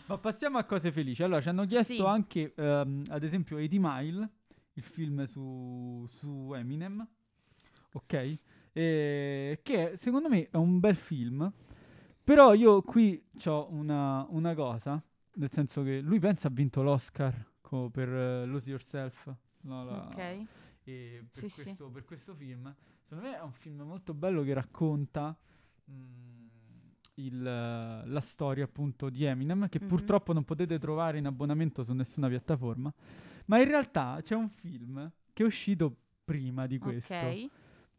[0.07, 1.23] Ma passiamo a cose felici.
[1.23, 2.01] Allora, ci hanno chiesto Sì.
[2.01, 4.29] anche, ehm, ad esempio, 80 Mile,
[4.73, 7.07] il film su, su Eminem,
[7.93, 8.37] ok?
[8.73, 11.51] E che secondo me è un bel film,
[12.23, 15.01] però io qui ho una, una cosa,
[15.35, 19.33] nel senso che lui pensa ha vinto l'Oscar co- per eh, Lose Yourself.
[19.61, 20.17] no, la- Ok.
[20.85, 21.63] e per, Sì, sì.
[21.63, 22.73] questo, per questo film.
[23.03, 25.37] Secondo me è un film molto bello che racconta
[25.89, 26.42] mm,
[27.15, 29.87] il, la storia appunto di Eminem, che Mhm.
[29.87, 32.91] purtroppo non potete trovare in abbonamento su nessuna piattaforma,
[33.45, 37.49] ma in realtà c'è un film che è uscito prima di questo, Ok.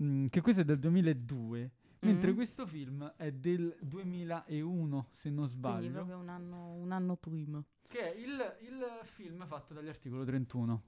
[0.02, 2.34] mm, che questo è del 2002, mentre Mm.
[2.34, 7.62] questo film è del 2001, se non Quindi sbaglio, proprio un anno, un anno prima.
[7.86, 10.82] che è il, il film fatto dagli articolo 31.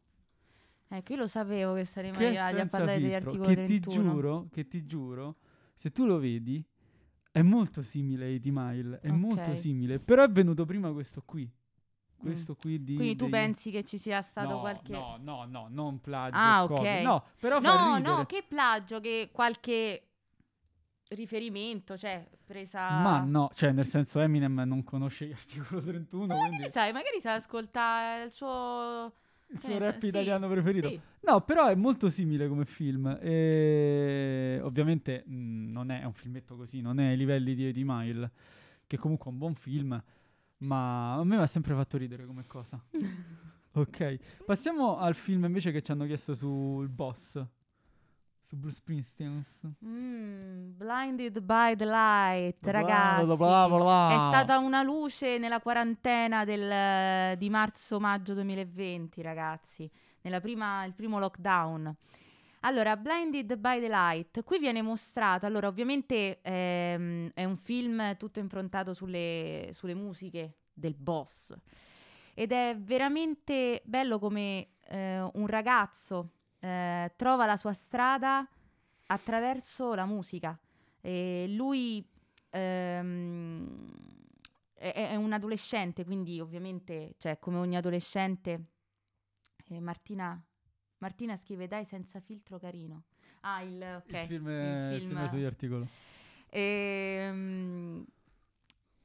[0.89, 3.67] Ecco, io lo sapevo che saremmo arrivati a parlare degli articoli che 31.
[3.67, 5.37] ti giuro, che ti giuro,
[5.77, 6.65] se tu lo vedi,
[7.37, 9.59] è molto simile a 80 Mile, è molto Ok.
[9.59, 11.47] simile, però è venuto prima questo qui,
[12.17, 12.95] questo qui di...
[12.95, 12.97] Mm.
[12.97, 14.93] Quindi tu dei- pensi che ci sia stato no, qualche...
[14.93, 17.03] No, no, no, non plagio, Ah, ok.
[17.03, 20.09] No, però No, no, che plagio, che qualche
[21.09, 23.01] riferimento, cioè presa...
[23.03, 27.21] Ma no, cioè nel senso Eminem non conosce l'articolo 31, Ma quindi magari sai, magari
[27.21, 29.13] sa ascolta il suo...
[29.49, 30.89] il suo eh, rap sì, italiano preferito.
[30.89, 31.01] Sì.
[31.21, 33.19] No, però è molto simile come film.
[33.21, 38.31] E ovviamente mh, non è un filmetto così, non è ai livelli di Eddie Mile,
[38.87, 40.03] che comunque è un buon film,
[40.59, 42.83] ma a me mi ha sempre fatto ridere come cosa.
[43.73, 47.43] ok, passiamo al film invece che ci hanno chiesto sul boss,
[48.47, 49.45] su Bruce Springsteen.
[49.85, 53.37] Mm, blinded by the light, Bla ragazzi.
[53.37, 54.15] bla bla.
[54.15, 61.19] È stata una luce nella quarantena del- di marzo-maggio 2020, ragazzi, nella prima, il primo
[61.19, 61.93] lockdown.
[62.61, 68.39] Allora, Blinded by the Light, qui viene mostrato, allora ovviamente ehm, è un film tutto
[68.39, 71.55] improntato sulle, sulle musiche del boss
[72.35, 76.31] ed è veramente bello come eh, un ragazzo
[76.61, 78.47] eh, trova la sua strada
[79.07, 80.59] attraverso la musica.
[81.01, 82.05] E lui
[82.51, 83.91] ehm,
[84.75, 88.65] è, è un adolescente, quindi ovviamente, cioè, come ogni adolescente,
[89.69, 90.43] eh, Martina,
[90.99, 93.05] Martina scrive dai senza filtro carino.
[93.41, 95.87] Ah, il, ok, il film, il film è sugli articoli.
[96.51, 98.05] Ehm,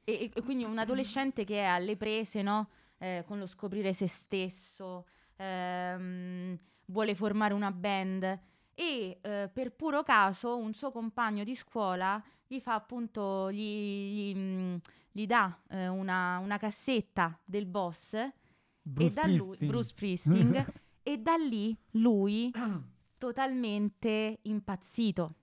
[0.04, 2.70] E, e quindi un adolescente che è alle prese, no?
[2.98, 6.58] Eh, con lo scoprire se stesso, ehm,
[6.92, 8.22] vuole formare una band
[8.74, 14.34] e eh, per puro caso un suo compagno di scuola gli fa appunto, gli, gli,
[14.36, 14.76] mm,
[15.10, 18.14] gli dà eh, una, una cassetta del boss
[18.82, 19.56] Bruce e da lui.
[19.60, 22.52] Bruce Springsteen, e da lì lui
[23.16, 25.34] totalmente impazzito.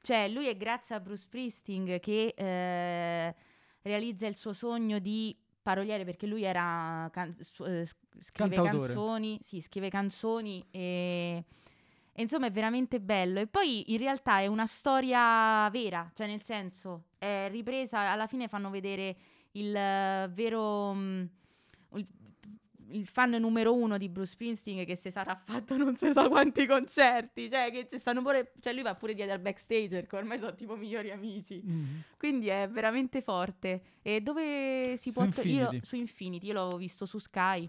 [0.00, 3.34] Cioè, lui è grazie a Bruce Springsteen che eh,
[3.82, 5.36] realizza il suo sogno di
[5.68, 7.84] paroliere perché lui era can- su- eh,
[8.18, 8.86] scrive Cantautore.
[8.86, 11.44] canzoni, sì, scrive canzoni e,
[12.12, 13.38] e insomma è veramente bello.
[13.38, 18.48] E poi in realtà è una storia vera, cioè nel senso è ripresa, alla fine
[18.48, 19.14] fanno vedere
[19.52, 21.24] il eh, vero mm,
[21.96, 22.06] il,
[22.90, 26.66] il fan numero uno di Bruce Springsteen che si sarà fatto non si sa quanti
[26.66, 30.38] concerti, cioè che ci stanno pure, cioè lui va pure dietro al backstage perché ormai
[30.38, 31.62] sono tipo migliori amici.
[31.64, 31.84] Mm.
[32.16, 33.82] Quindi è veramente forte.
[34.02, 35.22] E dove si Su può...
[35.24, 35.28] io-
[35.66, 35.80] Infinity.
[35.82, 37.68] su Infinity, io l'ho visto su Sky.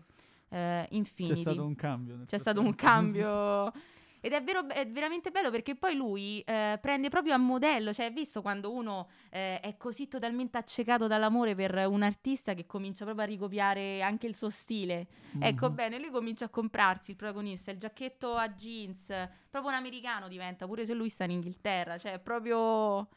[0.49, 1.35] eh, Infinity.
[1.35, 2.23] C'è stato un cambio.
[2.25, 3.71] C'è stato un cambio.
[4.21, 8.05] Ed è, vero, è veramente bello perché poi lui eh, prende proprio a modello, cioè
[8.07, 13.05] hai visto quando uno eh, è così totalmente accecato dall'amore per un artista che comincia
[13.05, 15.07] proprio a ricopiare anche il suo stile.
[15.39, 15.75] Ecco Mhm.
[15.75, 19.05] bene, lui comincia a comprarsi il protagonista, il giacchetto a jeans,
[19.49, 23.07] proprio un americano diventa, pure se lui sta in Inghilterra, cioè è proprio...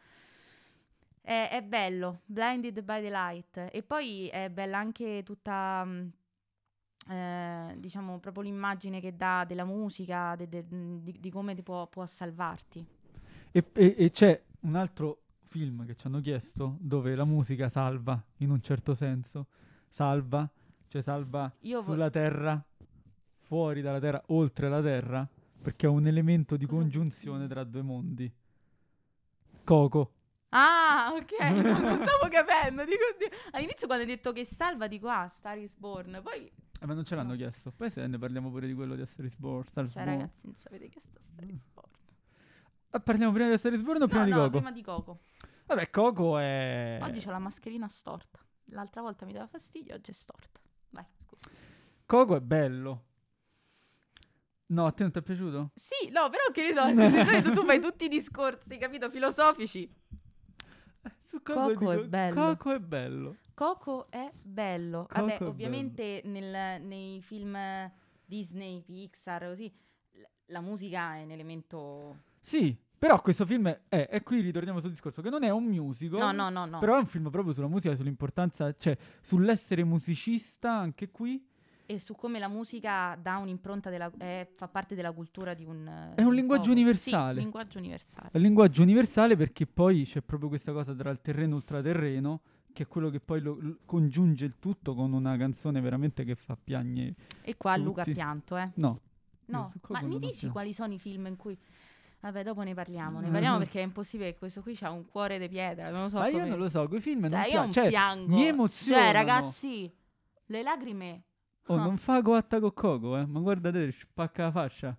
[1.25, 3.69] È, è bello, Blinded by the Light.
[3.71, 6.13] E poi è bella anche tutta, mh,
[7.09, 11.87] eh, diciamo, proprio l'immagine che dà della musica, de- de- di, di come ti può,
[11.89, 12.85] può salvarti.
[13.51, 18.23] E, e- e c'è un altro film che ci hanno chiesto dove la musica salva,
[18.39, 19.47] in un certo senso.
[19.89, 20.49] Salva,
[20.89, 22.63] cioè salva Io vo- sulla terra,
[23.41, 25.29] fuori dalla terra, oltre la terra,
[25.61, 28.33] perché è un elemento di Cosa- congiunzione tra due mondi.
[29.65, 30.13] Coco.
[30.51, 32.85] Ah, ok, no, non stavo capendo.
[32.85, 36.21] Dico, di- All'inizio quando hai detto che salva, dico, ah, Star is Born.
[36.23, 36.51] Poi,
[36.83, 37.37] Eh, ma non ce l'hanno No.
[37.37, 37.71] chiesto.
[37.71, 39.69] Poi se ne parliamo pure di quello di Essere Sborn.
[39.69, 40.19] Star cioè, Sborn.
[40.19, 41.91] ragazzi, non sapete che sta Star is Born.
[42.91, 44.51] Ah, parliamo prima di Essere Sborn o prima no, di no, Coco?
[44.51, 45.21] prima di Coco.
[45.67, 46.99] Vabbè, Coco è...
[47.01, 48.41] Oggi ho la mascherina storta.
[48.67, 50.59] L'altra volta mi dava fastidio, oggi è storta.
[50.91, 51.49] Vai, scusa.
[52.05, 53.05] Coco è bello.
[54.67, 55.71] No, a te non ti è piaciuto?
[55.75, 59.89] Sì, no, però che ne so, di solito tu fai tutti i discorsi, capito, filosofici.
[61.21, 62.35] Su Coco è dico- bello.
[62.35, 63.37] Coco è bello.
[63.55, 65.07] Coco è bello.
[65.09, 67.57] Coco Vabbè, è ovviamente nel- nei film
[68.25, 69.73] Disney, Pixar, così,
[70.13, 72.17] l- la musica è un elemento...
[72.41, 74.09] Sì, però questo film è...
[74.11, 76.19] E qui ritorniamo sul discorso che non è un musical.
[76.19, 76.79] No, no, no, no.
[76.79, 81.47] Però è un film proprio sulla musica, sull'importanza, cioè sull'essere musicista anche qui.
[81.85, 86.13] E su come la musica dà un'impronta, della, è- fa parte della cultura di un...
[86.15, 86.81] È un linguaggio popolo.
[86.81, 87.35] universale.
[87.35, 88.29] Sì, linguaggio universale.
[88.33, 92.41] È il linguaggio universale perché poi c'è proprio questa cosa tra il terreno e ultraterreno,
[92.73, 96.35] che è quello che poi lo, lo- congiunge il tutto con una canzone veramente che
[96.35, 97.15] fa piagne.
[97.43, 98.17] E qua Luca ha Tutti.
[98.17, 98.71] pianto, eh.
[98.75, 99.01] No.
[99.47, 100.53] No, ma mi dici pianto.
[100.53, 101.57] quali sono i film in cui...
[102.21, 103.33] Vabbè, dopo ne parliamo, ne Mhm.
[103.33, 106.19] parliamo perché è impossibile che questo qui ha un cuore di pietra, non lo so
[106.19, 108.35] Ma io come- non lo so, quei film non Cioè, io pia- non cioè, piango.
[108.37, 109.05] mi emozionano.
[109.05, 109.95] Cioè, ragazzi,
[110.47, 111.23] le lacrime...
[111.67, 111.83] Oh, Ah.
[111.85, 113.27] non fa coatta con Coco, eh.
[113.27, 114.97] Ma guarda te, spacca la fascia.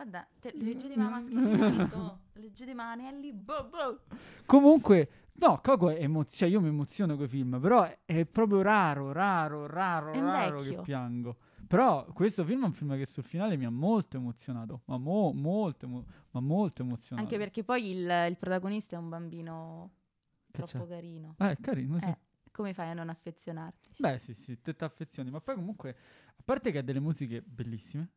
[0.00, 2.20] Guarda, te, leggete la mascherina, capito?
[2.32, 4.00] leggete ma anelli, boh, boh.
[4.46, 8.62] Comunque, no, Coco è emozio- cioè io mi emoziono coi film, però è, è proprio
[8.62, 10.76] raro, raro, raro, È raro vecchio.
[10.76, 11.36] che piango.
[11.66, 15.32] Però questo film è un film che sul finale mi ha molto emozionato, ma mo-
[15.34, 17.26] molto, emo- ma molto emozionato.
[17.26, 19.90] Anche perché poi il, il protagonista è un bambino
[20.50, 20.88] Che troppo c'è?
[20.94, 21.34] carino.
[21.38, 22.04] Eh, carino, sì.
[22.06, 22.16] Eh,
[22.50, 23.90] come fai a non affezionarti?
[23.98, 25.94] Beh, sì, sì, te t'affezioni, ma poi comunque,
[26.36, 28.08] a parte che ha delle musiche bellissime,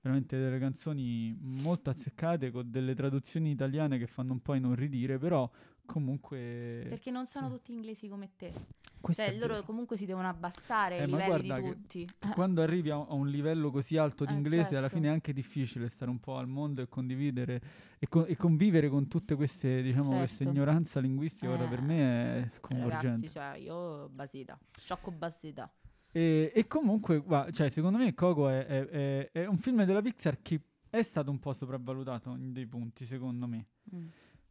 [0.00, 5.50] veramente delle canzoni molto azzeccate con delle traduzioni italiane che fanno un po' inorridire, però
[5.84, 6.84] comunque...
[6.88, 7.52] Perché non sono Mm.
[7.52, 8.52] tutti inglesi come te.
[9.00, 9.64] questo Cioè, loro vero.
[9.64, 12.08] comunque si devono abbassare Eh, i livelli di tutti.
[12.34, 14.96] quando arrivi a, un livello così alto di Eh, inglese, alla certo.
[14.96, 17.60] fine è anche difficile stare un po' al mondo e condividere
[17.98, 20.42] e, co- e convivere con tutte queste, diciamo, Certo.
[20.42, 21.50] ignoranza linguistica.
[21.52, 23.28] Ora per Eh, me è Ragazzi, sconvolgente.
[23.28, 25.70] cioè, io basita, sciocco basita.
[26.10, 30.00] E, e comunque, gua- cioè, secondo me Coco è, è- è- è un film della
[30.02, 33.66] Pixar che è stato un po' sopravvalutato in dei punti, secondo me.
[33.94, 34.06] Mm.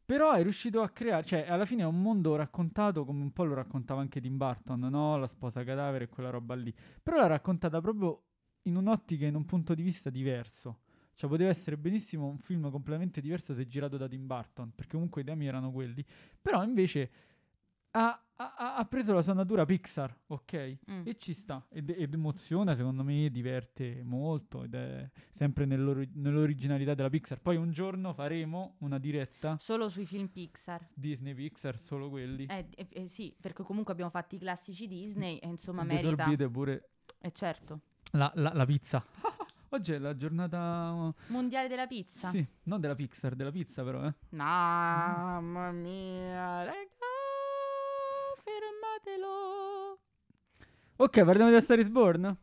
[0.05, 3.43] Però è riuscito a creare, cioè alla fine è un mondo raccontato come un po'
[3.43, 5.17] lo raccontava anche Tim Burton, no?
[5.17, 6.73] La sposa cadavere e quella roba lì.
[7.03, 8.23] Però l'ha raccontata proprio
[8.63, 10.79] in un'ottica, in un punto di vista diverso.
[11.13, 15.23] Cioè poteva essere benissimo un film completamente diverso se girato da Tim Burton, perché comunque
[15.23, 16.05] i temi erano quelli.
[16.41, 17.09] Però invece
[17.91, 20.77] ha, ha- ha- preso la sua natura Pixar, ok?
[20.91, 21.01] Mm.
[21.05, 26.93] E ci sta, ed, ed emoziona, secondo me, diverte molto ed è sempre nell'ori- nell'originalità
[26.93, 27.41] della Pixar.
[27.41, 30.85] Poi un giorno faremo una diretta Solo sui film Pixar.
[30.93, 32.45] Disney Pixar, solo quelli.
[32.45, 36.07] Eh, eh, sì, perché comunque abbiamo fatto i classici Disney e insomma merita.
[36.07, 37.79] esorbite pure Eh certo.
[38.11, 39.03] la, la- la pizza.
[39.69, 41.13] Oggi è la giornata...
[41.27, 42.29] Mondiale della pizza.
[42.29, 44.13] Sì, non della Pixar, della pizza però, eh.
[44.29, 46.96] Mamma mia, raga,
[49.07, 49.99] fermatelo.
[50.97, 52.37] Ok, parliamo di A Star is Born?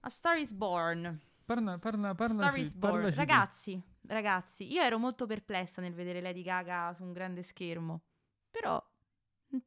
[0.00, 1.20] A Star is Born.
[1.44, 2.34] Parla, parla, parla.
[2.34, 3.12] Star is Born.
[3.14, 8.02] Ragazzi, ragazzi, io ero molto perplessa nel vedere Lady Gaga su un grande schermo.
[8.50, 8.82] Però,
[9.54, 9.58] mm,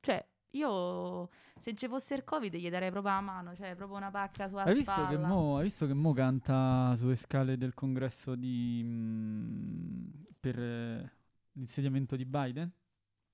[0.00, 4.12] cioè, Io, se ci fosse il Covid, gli darei proprio la mano, cioè proprio una
[4.12, 5.08] pacca sulla Hai visto, spalla.
[5.08, 11.12] che mo, hai visto che mo canta sulle scale del congresso di, mm, per eh,
[11.54, 12.70] l'insediamento di Biden?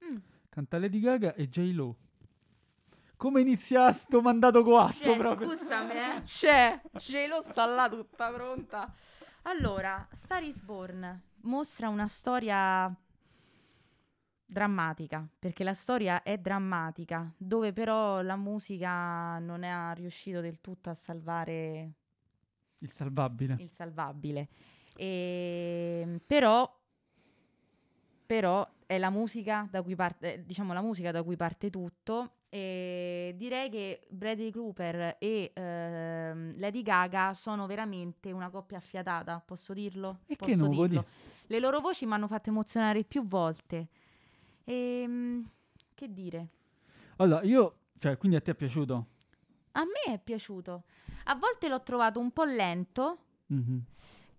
[0.02, 0.16] Mm.
[0.48, 1.98] Canta Lady Gaga e J-Lo.
[3.20, 5.52] Come inizia sto mandato coatto Cioè, proprio?
[5.54, 6.22] scusami, eh.
[6.24, 8.90] C'è, ce lo sta là tutta pronta.
[9.42, 12.90] Allora, Star is Born mostra una storia
[14.46, 20.88] drammatica, perché la storia è drammatica, dove però la musica non è riuscito del tutto
[20.88, 21.92] a salvare
[22.78, 23.56] Il salvabile.
[23.58, 24.48] il salvabile.
[24.96, 26.74] E, però,
[28.24, 32.36] però è la musica da cui parte, diciamo la musica da cui parte tutto.
[32.52, 39.72] E direi che Bradley Cooper e ehm, Lady Gaga sono veramente una coppia affiatata, posso
[39.72, 40.18] dirlo?
[40.26, 41.06] E che Posso non può dirlo.
[41.46, 43.88] Le loro voci mi hanno fatto emozionare più volte.
[44.64, 45.48] Ehm,
[45.94, 46.48] che dire?
[47.16, 47.76] Allora, io...
[47.98, 49.06] Cioè, quindi a te è piaciuto?
[49.72, 50.84] A me è piaciuto.
[51.24, 53.82] A volte l'ho trovato un po' lento, Mhm.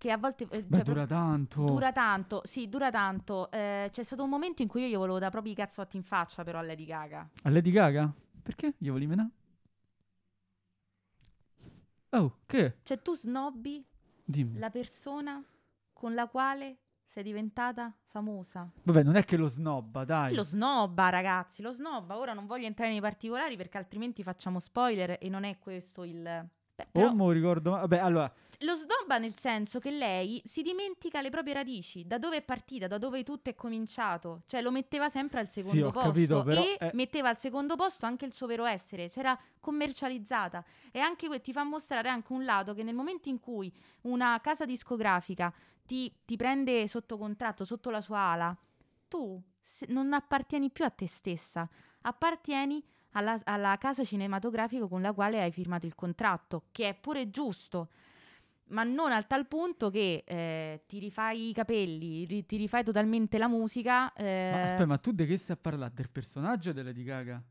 [0.01, 0.47] Che a volte...
[0.49, 1.63] eh, Beh, cioè, dura tanto.
[1.63, 3.51] Dura tanto, sì, dura tanto.
[3.51, 6.01] Eh, c'è stato un momento in cui io gli volevo dare proprio i cazzotti in
[6.01, 7.29] faccia, però a Lady Gaga.
[7.43, 8.11] A Lady Gaga?
[8.41, 8.73] Perché?
[8.79, 9.29] Io volevo menare?
[12.09, 12.77] Oh, che?
[12.81, 13.85] Cioè, tu snobbi
[14.25, 14.57] Dimmi.
[14.57, 15.39] la persona
[15.93, 18.71] con la quale sei diventata famosa.
[18.81, 20.33] Vabbè, non è che lo snobba, dai.
[20.33, 22.17] Lo snobba, ragazzi, lo snobba.
[22.17, 26.49] Ora non voglio entrare nei particolari perché altrimenti facciamo spoiler e non è questo il...
[26.81, 27.71] Beh, però- Oh, mo ricordo...
[27.71, 28.33] Vabbè, allora...
[28.63, 32.85] Lo snobba nel senso che lei si dimentica le proprie radici, da dove è partita,
[32.85, 34.43] da dove tutto è cominciato.
[34.45, 36.91] Cioè lo metteva sempre al secondo ho posto capito, però, e eh.
[36.93, 41.51] metteva al secondo posto anche il suo vero essere, c'era commercializzata e anche que- ti
[41.51, 45.51] fa mostrare anche un lato che nel momento in cui una casa discografica
[45.83, 48.55] ti, ti prende sotto contratto, sotto la sua ala,
[49.07, 49.41] tu
[49.87, 51.67] non appartieni più a te stessa,
[52.01, 57.29] appartieni alla, alla casa cinematografica con la quale hai firmato il contratto, che è pure
[57.29, 57.89] giusto
[58.71, 63.37] ma non al tal punto che eh, ti rifai i capelli, ri- ti rifai totalmente
[63.37, 64.13] la musica.
[64.13, 65.91] eh, Ma aspetta, ma tu di che stai a parlare?
[65.93, 67.43] Del personaggio di Lady Gaga?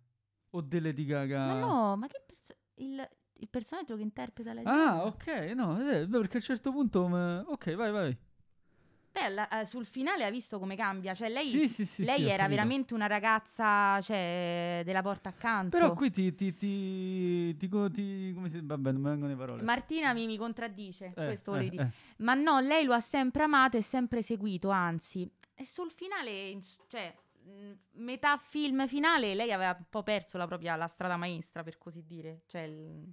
[0.53, 1.45] O di Lady Gaga?
[1.47, 5.05] ma no, ma che perso- il, il personaggio che interpreta Lady Ah, Gaga?
[5.09, 7.07] ok, no, eh, perché a un certo punto...
[7.07, 8.17] m- Ok, vai, vai.
[9.13, 11.15] Te alla- eh, sul finale hai visto come cambia?
[11.15, 12.05] Cioè, lei, Sì, sì, sì.
[12.05, 15.77] lei era veramente una ragazza, cioè, della porta accanto.
[15.77, 16.33] Però qui ti...
[16.35, 18.61] ti, ti, ti, ti- come si...
[18.63, 19.63] Vabbè, non mi vengono le parole.
[19.63, 21.83] Martina mi, mi contraddice, Eh, questo eh, volevi dire.
[21.85, 22.23] eh.
[22.23, 25.29] Ma no, lei lo ha sempre amato e sempre seguito, anzi.
[25.55, 27.13] E sul finale, cioè,
[27.95, 32.05] metà film finale, lei aveva un po' perso la propria la strada maestra, per così
[32.07, 32.43] dire.
[32.47, 33.13] Cioè, il-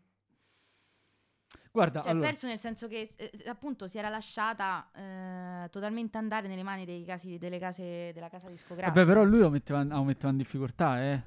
[1.77, 2.29] Guarda, cioè, allora...
[2.29, 7.05] perso nel senso che eh, appunto si era lasciata eh, totalmente andare nelle mani dei
[7.05, 8.91] casi, delle case, della casa discografica.
[8.91, 11.21] Vabbè, però lui lo metteva, lo metteva in difficoltà, eh.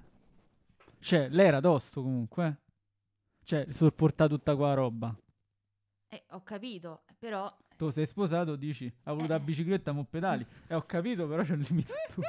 [0.98, 2.56] Cioè, lei era tosto comunque, eh.
[3.44, 5.16] Cioè, sopporta tutta qua roba.
[6.08, 7.56] Eh, ho capito, però...
[7.76, 9.42] Tu sei sposato, dici, ha voluto la Eh.
[9.42, 10.44] bicicletta, mo pedali.
[10.66, 12.26] E ho capito, però c'è un limite a tutto.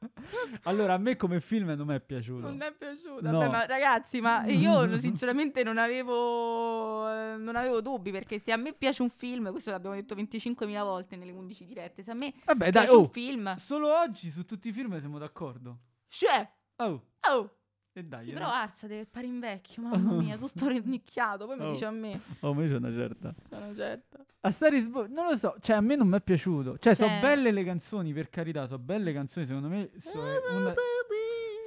[0.64, 2.46] allora, a me come film non mi è piaciuto.
[2.46, 3.20] Non è piaciuto.
[3.22, 3.38] No.
[3.38, 8.56] Vabbè, ma ragazzi, ma io sinceramente non avevo, eh, non avevo dubbi perché se a
[8.56, 12.32] me piace un film, questo l'abbiamo detto 25.000 volte nelle 11 dirette, se a me
[12.44, 15.78] Vabbè, dai, piace un oh, film, solo oggi su tutti i film siamo d'accordo.
[16.08, 16.48] c'è.
[16.76, 17.57] Oh, Oh,
[17.98, 18.24] e dai.
[18.24, 18.32] sì, eh.
[18.34, 21.70] però alzate, pari in vecchio, mamma mia, tutto rannicchiato, poi mi Oh.
[21.70, 23.34] dice a me, Oh, ma io c'ho una certa.
[23.50, 24.24] una certa.
[24.40, 26.78] A Star is Born, non lo so, cioè a me non mi è piaciuto.
[26.78, 30.54] Cioè, sono Cioè- belle le canzoni, per carità, sono belle canzoni, secondo me so- è
[30.54, 30.74] una-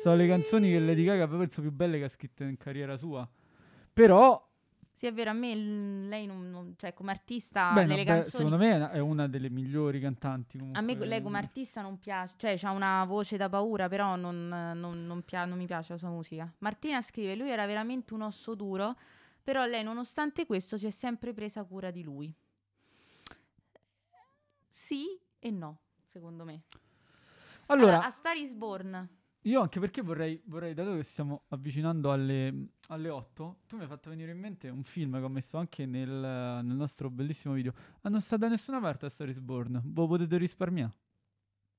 [0.01, 3.27] sono le canzoni che Lady Gaga penso più belle che ha scritto in carriera sua.
[3.93, 4.50] Però,
[5.01, 8.03] Sì, è vero, a me l- lei non, non- cioè come artista beh, no, nelle
[8.03, 10.79] beh, canzoni secondo me è una, è una delle migliori cantanti comunque.
[10.79, 14.47] A me lei come artista non piace, cioè ha una voce da paura, però non,
[14.47, 16.53] non- non pia- non mi piace la sua musica.
[16.59, 18.95] Martina scrive, lui era veramente un osso duro,
[19.41, 22.31] però lei nonostante questo si è sempre presa cura di lui.
[24.67, 25.79] Sì e no,
[26.11, 26.61] secondo me.
[27.65, 29.09] Allora, a Star is Born,
[29.43, 33.87] io anche perché vorrei, vorrei, dato che stiamo avvicinando alle, alle 8, tu mi hai
[33.87, 37.73] fatto venire in mente un film che ho messo anche nel, nel nostro bellissimo video.
[38.01, 40.93] Ah, non sta da nessuna parte a Star Born, voi potete risparmiare.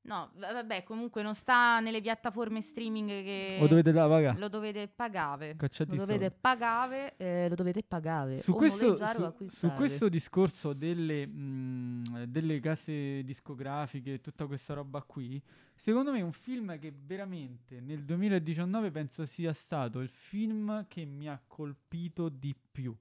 [0.03, 4.39] No, va- vabbè, comunque non sta nelle piattaforme streaming che O dovete pagare.
[4.39, 5.57] lo dovete pagare.
[5.87, 8.39] Lo dovete pagare, eh, lo dovete pagare.
[8.39, 15.03] Su questo, su- su, questo discorso delle, mh, delle case discografiche e tutta questa roba
[15.03, 15.41] qui,
[15.75, 21.05] secondo me è un film che veramente nel 2019 penso sia stato il film che
[21.05, 22.95] mi ha colpito di più.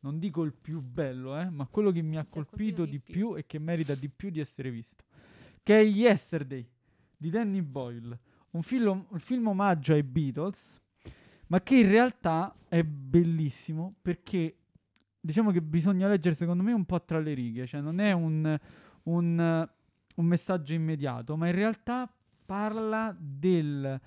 [0.00, 3.46] Non dico il più bello, eh, ma quello che mi ha colpito di più e
[3.46, 5.02] che merita di più di essere visto.
[5.64, 6.68] Che è Yesterday
[7.16, 8.18] di Danny Boyle.
[8.50, 10.78] un film, un film omaggio ai Beatles,
[11.46, 14.58] ma che in realtà è bellissimo perché
[15.18, 18.58] diciamo che bisogna leggere secondo me un po' tra le righe, cioè non è un,
[19.04, 19.68] un,
[20.16, 23.98] un messaggio immediato, ma in realtà parla del,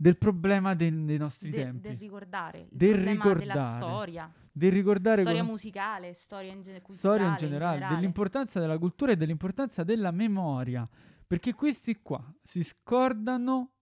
[0.00, 1.88] del problema del- dei nostri De- tempi.
[1.88, 3.82] del ricordare, Del problema della ricordare.
[3.84, 8.78] storia, del ricordare storia come- musicale, storia in, gene- storia in culturale, generale, dell'importanza della
[8.78, 10.88] cultura e dell'importanza della memoria.
[11.26, 13.72] Perché questi qua si scordano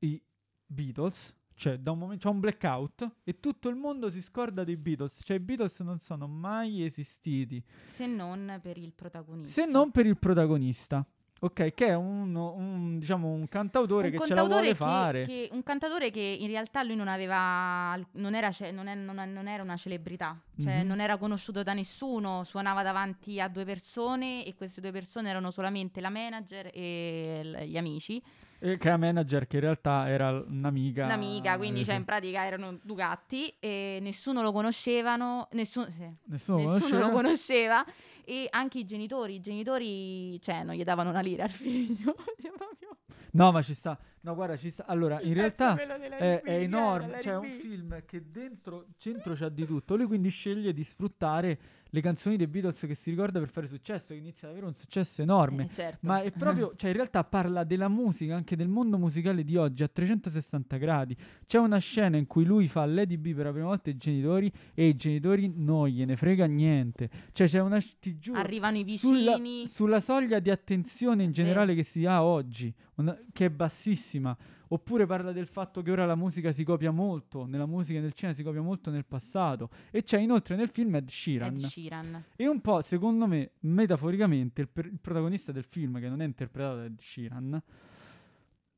[0.00, 0.20] i
[0.66, 4.76] Beatles, cioè da un momento c'è un blackout e tutto il mondo si scorda dei
[4.76, 9.62] Beatles, cioè i Beatles non sono mai esistiti, se non per il protagonista.
[9.62, 11.06] se non per il protagonista.
[11.42, 15.22] Ok, che è un, un, diciamo un cantautore un che ce la vuole cantautore fare.
[15.24, 18.94] che, che- un cantautore che in realtà lui non aveva non era, ce- non è-
[18.94, 20.86] non non era una celebrità cioè Mhm.
[20.86, 25.50] non era conosciuto da nessuno suonava davanti a due persone e queste due persone erano
[25.50, 28.22] solamente la manager e l- gli amici
[28.58, 31.06] E che è manager che in realtà era un'amica.
[31.06, 32.00] un'amica quindi eh, cioè sì.
[32.00, 37.06] in pratica erano due gatti e nessuno lo conoscevano nessuno, sì, Nessuno, nessuno conosceva.
[37.06, 37.84] lo conosceva
[38.24, 42.52] e anche i genitori i genitori cioè non gli davano una lira al figlio Cioè,
[42.56, 42.96] proprio-
[43.32, 43.96] No, ma ci sta.
[44.22, 44.86] No, guarda, ci sta.
[44.86, 47.06] Allora, in realtà è, è enorme.
[47.06, 49.94] della Cioè, è un film che dentro centro c'ha di tutto.
[49.94, 51.58] Lui quindi sceglie di sfruttare
[51.92, 54.74] le canzoni dei Beatles che si ricorda per fare successo, che inizia ad avere un
[54.74, 55.64] successo enorme.
[55.70, 55.98] Eh, certo.
[56.02, 59.84] Ma è proprio, cioè in realtà parla della musica, anche del mondo musicale di oggi
[59.84, 61.16] a 360 gradi.
[61.46, 64.52] C'è una scena in cui lui fa Lady B per la prima volta ai genitori
[64.74, 67.08] e i genitori non gliene frega niente.
[67.32, 71.32] Cioè c'è una, sc- ti giuro, arrivano i sulla, vicini sulla soglia di attenzione in
[71.32, 74.36] generale che si ha oggi, una- che è bassissima.
[74.72, 78.12] Oppure parla del fatto che ora la musica si copia molto, nella musica e nel
[78.12, 79.68] cinema si copia molto nel passato.
[79.90, 81.54] E c'è inoltre nel film Ed Sheeran.
[81.54, 86.08] Ed Sheeran E un po', secondo me, metaforicamente, il, per- il protagonista del film, che
[86.08, 87.62] non è interpretato da Ed Sheeran,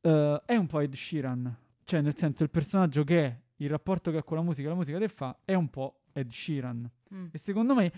[0.01, 1.57] eh, è un po' Ed Sheeran.
[1.85, 4.74] Cioè, nel senso, il personaggio che è, il rapporto che ha con la musica, la
[4.74, 6.91] musica che fa, è un po' Ed Sheeran.
[7.14, 7.26] Mm.
[7.33, 7.93] E secondo me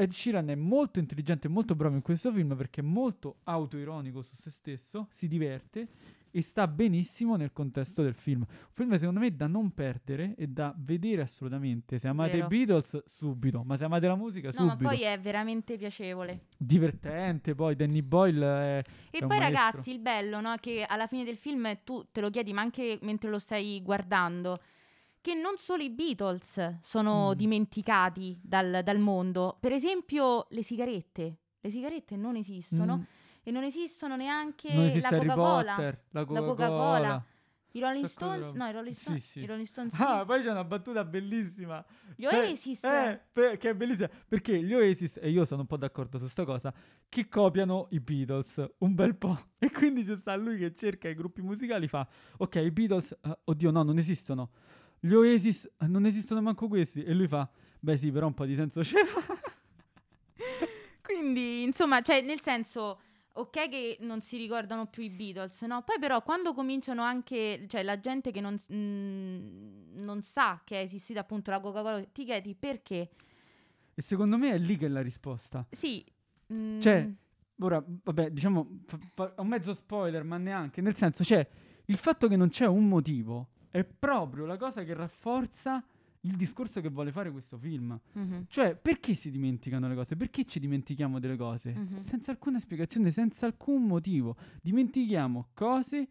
[0.00, 4.22] Ed Sheeran è molto intelligente e molto bravo in questo film perché è molto autoironico
[4.22, 5.88] su se stesso, si diverte
[6.30, 8.40] e sta benissimo nel contesto del film.
[8.40, 11.98] Un film secondo me da non perdere e da vedere assolutamente.
[11.98, 12.44] Se amate Vero.
[12.44, 13.62] i Beatles, subito.
[13.62, 14.88] Ma se amate la musica, No, ma subito.
[14.88, 16.46] poi è veramente piacevole.
[16.56, 18.82] Divertente, poi Danny Boyle è...
[19.10, 22.30] E È poi ragazzi, il bello, no, che alla fine del film tu te lo
[22.30, 24.60] chiedi, ma anche mentre lo stai guardando,
[25.20, 27.34] che non solo i Beatles sono Mm.
[27.34, 29.56] dimenticati dal, dal mondo.
[29.60, 31.38] Per esempio, le sigarette.
[31.60, 33.02] Le sigarette non esistono Mm,
[33.42, 35.74] e non esistono neanche non esiste la Harry Coca-Cola.
[35.74, 36.46] Potter, la La Coca-Cola.
[36.54, 37.24] Coca-Cola.
[37.72, 39.38] I Rolling di Stones, no, i Rolling Sì, Stones, sì.
[39.40, 40.02] i Rolling Stones sì.
[40.02, 41.84] Ah, poi c'è una battuta bellissima.
[42.16, 42.82] Gli Cioè, Oasis.
[42.82, 44.08] Eh, per- che è bellissima.
[44.26, 46.74] Perché gli Oasis, e io sono un po' d'accordo su sta cosa,
[47.08, 49.38] che copiano i Beatles un bel po'.
[49.60, 52.08] E quindi c'è sta lui che cerca i gruppi musicali, fa,
[52.38, 54.50] ok, i Beatles, eh, oddio no, non esistono.
[55.00, 57.02] Gli Oasis, eh, non esistono manco questi.
[57.02, 57.48] E lui fa,
[57.80, 59.08] beh sì, però un po' di senso c'era.
[61.02, 63.00] Quindi, insomma, cioè, nel senso,
[63.32, 65.82] ok che non si ricordano più i Beatles, no?
[65.82, 70.80] Poi però quando cominciano anche, cioè la gente che non, s- mm, non sa che
[70.80, 73.10] è esistita appunto la Coca-Cola, ti chiedi perché?
[73.92, 75.66] e secondo me è lì che è la risposta.
[75.70, 76.04] Sì.
[76.52, 77.10] mm, Cioè,
[77.62, 80.80] Ora, vabbè, diciamo, fa- fa- un mezzo spoiler, ma neanche.
[80.80, 81.46] Nel senso, cioè,
[81.86, 85.82] il fatto che non c'è un motivo è proprio la cosa che rafforza
[86.24, 87.98] il discorso che vuole fare questo film.
[88.12, 90.16] mhm, Cioè, perché si dimenticano le cose?
[90.16, 91.72] Perché ci dimentichiamo delle cose?
[91.72, 92.02] Mhm.
[92.02, 94.36] Senza alcuna spiegazione, senza alcun motivo.
[94.60, 96.08] Dimentichiamo cose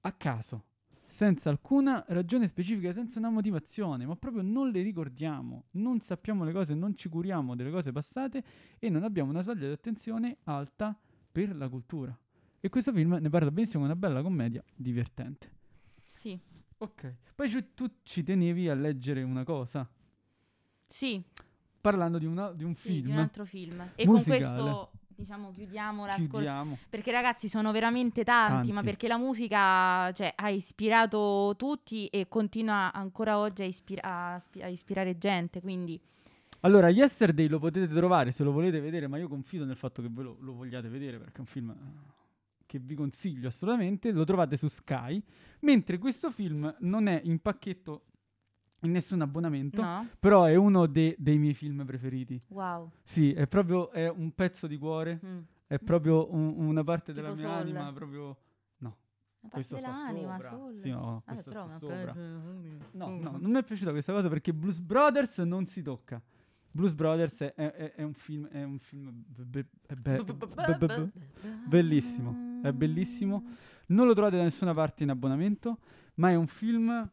[0.00, 0.64] a caso,
[1.06, 6.52] senza alcuna ragione specifica, senza una motivazione, ma proprio non le ricordiamo, non sappiamo le
[6.52, 8.42] cose, non ci curiamo delle cose passate
[8.78, 10.98] e non abbiamo una soglia di attenzione alta
[11.30, 12.16] per la cultura.
[12.60, 15.50] E questo film ne parla benissimo, è una bella commedia divertente.
[16.06, 16.38] Sì.
[16.82, 19.86] Ok, poi tu ci tenevi a leggere una cosa,
[20.86, 21.22] Sì,
[21.80, 23.04] parlando di, una- di un sì, film.
[23.06, 23.90] di un altro film.
[23.94, 24.38] E musicale.
[24.44, 26.14] con questo, diciamo, chiudiamo la.
[26.14, 26.78] Chiudiamo.
[26.88, 28.82] Perché ragazzi sono veramente tanti, ma Tanti.
[28.90, 34.62] perché la musica cioè, ha ispirato tutti e continua ancora oggi a, ispira- a spi-
[34.62, 36.00] a ispirare gente, quindi
[36.60, 40.08] Allora, Yesterday lo potete trovare se lo volete vedere, ma io confido nel fatto che
[40.10, 41.74] voi lo, lo vogliate vedere perché è un film
[42.70, 44.12] che vi consiglio assolutamente.
[44.12, 45.20] Lo trovate su Sky,
[45.62, 48.04] mentre questo film non è in pacchetto
[48.82, 50.06] in nessun abbonamento, no?
[50.20, 52.40] però è uno de- dei miei film preferiti.
[52.48, 52.92] Wow.
[53.02, 55.38] Sì, è proprio è un pezzo di cuore, Mm.
[55.66, 57.60] è proprio un- una parte Tipo della mia Soul.
[57.60, 58.36] anima, proprio
[59.42, 60.80] Una questo parte dell'anima, sopra.
[60.82, 62.12] Sì, no, questo però sta una sopra.
[62.92, 66.22] No, no, non mi è piaciuta questa cosa perché Blues Brothers non si tocca.
[66.72, 70.86] Blues Brothers è, è- è- un film, è un film be- be- be- be- be-
[70.86, 71.12] be-
[71.66, 73.44] bellissimo, è bellissimo.
[73.86, 75.78] Non lo trovate da nessuna parte in abbonamento,
[76.14, 77.10] ma è un film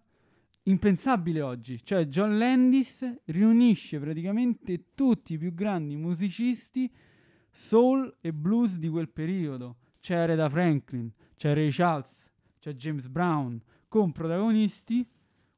[0.64, 1.84] impensabile oggi.
[1.84, 6.92] Cioè John Landis riunisce praticamente tutti i più grandi musicisti
[7.52, 9.78] soul e blues di quel periodo.
[10.00, 12.24] C'è Aretha Franklin, c'è Ray Charles,
[12.60, 15.08] c'è James Brown, con protagonisti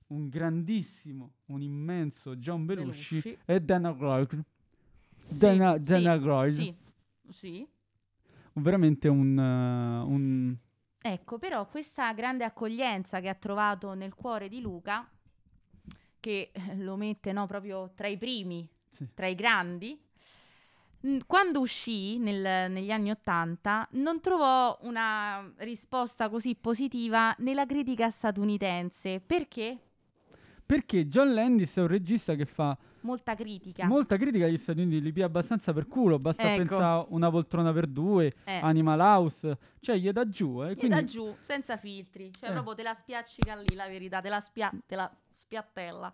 [0.07, 3.37] un grandissimo, un immenso John Belushi, Belushi.
[3.45, 3.95] e Dana.
[3.97, 4.43] Sì,
[5.37, 6.51] Dana, sì, Dana Aykroyd.
[6.51, 6.75] Sì,
[7.29, 7.67] sì.
[8.53, 10.55] Veramente un, uh, un-
[11.01, 15.07] Ecco, però questa grande accoglienza che ha trovato nel cuore di Luca,
[16.19, 19.07] che eh, lo mette no, proprio tra i primi, Sì.
[19.13, 19.97] tra i grandi,
[21.25, 29.21] quando uscì nel- negli anni Ottanta non trovò una risposta così positiva nella critica statunitense.
[29.21, 29.77] Perché?
[30.69, 33.87] Perché John Landis è un regista che fa Molta critica.
[33.87, 36.57] molta critica agli Stati Uniti, li pia abbastanza per culo, basta Ecco.
[36.57, 40.61] pensare una poltrona per due, Eh, Animal House, cioè gli dà giù.
[40.61, 42.31] Eh, gli quindi- da giù, senza filtri.
[42.39, 42.51] Cioè Eh.
[42.53, 46.13] proprio te la spiaccica lì la verità, te la, spia- te la spiattella.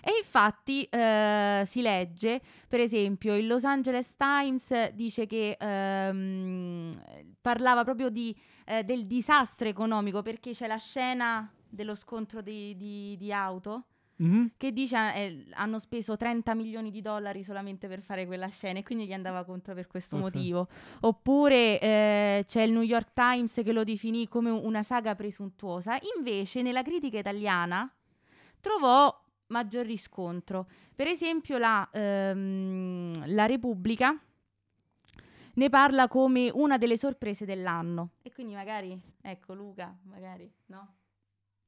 [0.00, 6.92] E infatti eh, si legge, per esempio, il Los Angeles Times dice che ehm,
[7.40, 8.32] parlava proprio di,
[8.66, 13.86] eh, del disastro economico perché c'è la scena dello scontro di, di- di auto
[14.18, 14.52] Mhm.
[14.56, 18.82] che dice eh, hanno speso 30 milioni di dollari solamente per fare quella scena e
[18.82, 20.22] quindi gli andava contro per questo Ok.
[20.22, 20.68] motivo.
[21.00, 25.98] Oppure eh, c'è il New York Times che lo definì come una saga presuntuosa.
[26.16, 27.92] Invece nella critica italiana
[28.60, 29.14] trovò
[29.48, 30.66] maggior riscontro.
[30.94, 34.18] Per esempio la, ehm, la Repubblica
[35.54, 38.10] ne parla come una delle sorprese dell'anno.
[38.22, 40.94] E quindi magari, ecco Luca, magari, no?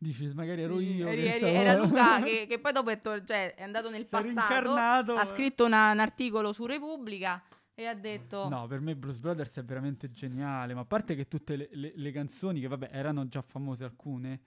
[0.01, 1.09] Dici, magari ero io.
[1.09, 4.33] Eri- eri- era Luca che, che poi dopo è, tor- cioè, è andato nel Sei
[4.33, 7.43] passato, ha scritto una- un articolo su Repubblica
[7.75, 8.49] e ha detto...
[8.49, 11.93] No, per me Bruce Brothers è veramente geniale, ma a parte che tutte le, le-
[11.97, 14.41] le canzoni, che vabbè erano già famose alcune,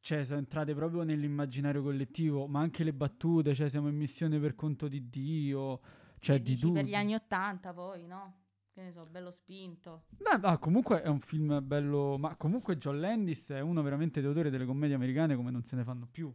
[0.00, 4.54] cioè sono entrate proprio nell'immaginario collettivo, ma anche le battute, cioè siamo in missione per
[4.54, 5.80] conto di Dio,
[6.20, 6.72] cioè che di dici tu.
[6.72, 8.34] per gli anni Ottanta poi, no?
[8.78, 10.04] Che ne so, bello spinto.
[10.18, 14.50] Beh, ma comunque è un film bello, ma comunque John Landis è uno veramente d'autore
[14.50, 16.32] delle commedie americane come non se ne fanno più.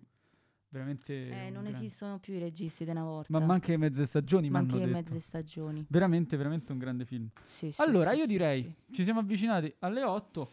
[0.67, 1.69] Veramente Eh, non grande.
[1.69, 3.27] esistono più i registi di una volta.
[3.29, 5.85] Ma ma anche mezze stagioni, Ma mi hanno anche mezze stagioni.
[5.87, 7.29] Veramente, veramente un grande film.
[7.45, 10.49] Sì, sì, Allora, sì, io direi, ci siamo avvicinati alle 8,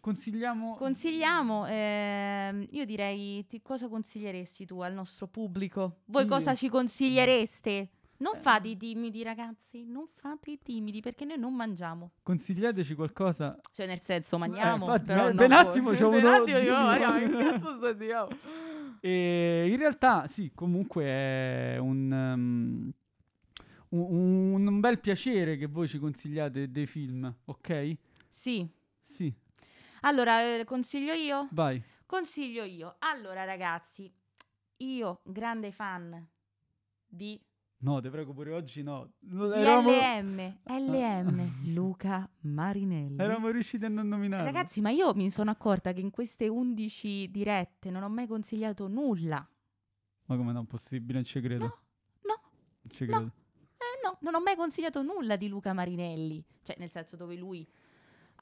[0.00, 0.74] consigliamo...
[0.76, 6.00] Consigliamo, ehm, io direi, ti- cosa consiglieresti tu al nostro pubblico?
[6.04, 6.28] Voi Io?
[6.28, 7.88] cosa ci consigliereste?
[8.20, 8.40] Non Eh.
[8.40, 12.12] fate i timidi, ragazzi, non fate i timidi perché noi non mangiamo.
[12.22, 13.58] Consigliateci qualcosa.
[13.72, 15.52] Cioè, nel senso, mangiamo, infatti, però un voi.
[15.52, 18.38] attimo ci ho un attimo dico, Maria, che cazzo sta dicendo?
[19.00, 22.92] E in realtà, sì, comunque è un, um,
[23.88, 27.96] un, un bel piacere che voi ci consigliate dei film, ok?
[28.28, 28.68] Sì.
[29.06, 29.32] Sì,
[30.02, 31.48] Allora, eh, consiglio io?
[31.52, 31.82] vai.
[32.06, 32.96] Consiglio io.
[33.00, 34.12] Allora, ragazzi,
[34.78, 36.26] io, grande fan
[37.06, 37.40] di
[37.82, 39.12] No, te prego, pure oggi no.
[39.54, 43.16] Eravamo, LM, LM, Luca Marinelli.
[43.18, 44.44] eravamo riusciti a non nominarlo.
[44.44, 48.86] Ragazzi, ma io mi sono accorta che in queste 11 dirette non ho mai consigliato
[48.86, 49.46] nulla.
[50.26, 51.64] Ma come no, possibile, non ci credo.
[51.64, 51.78] No,
[52.26, 52.40] no,
[52.82, 53.16] Non ci no.
[53.16, 53.32] credo.
[53.78, 56.44] eh, no, non ho mai consigliato nulla di Luca Marinelli.
[56.62, 57.66] Cioè, nel senso dove lui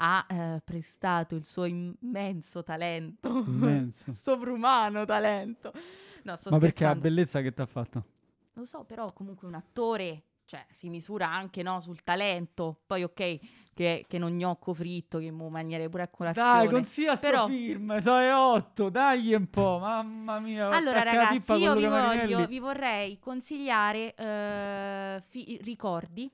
[0.01, 3.29] ha eh, prestato il suo immenso talento.
[3.47, 4.11] Immenso.
[4.13, 5.73] Sovrumano talento.
[6.25, 7.01] No, sto Ma perché la scherzando.
[7.01, 8.05] bellezza che ti ha fatto?
[8.59, 12.81] Lo so, però comunque un attore, cioè, si misura anche no, sul talento.
[12.87, 13.39] Poi, ok,
[13.73, 16.65] che, che non gnocco fritto, che mo mangiare pure a colazione.
[16.65, 20.71] Dai, consiglia sto Però- film, so è 8, dai un po', mamma mia.
[20.71, 26.29] Allora, ragazzi, io vi, voglio, vi vorrei consigliare eh, fi- ricordi.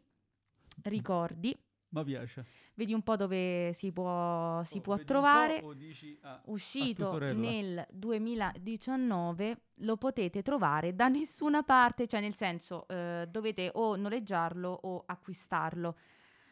[0.85, 1.55] Ricordi.
[1.95, 2.45] Ma piace.
[2.75, 5.63] Vedi un po' dove si può, si Oh, può trovare.
[5.77, 13.29] dici, ah, Uscito nel 2019, lo potete trovare da nessuna parte, cioè nel senso eh,
[13.31, 15.97] dovete o noleggiarlo o acquistarlo.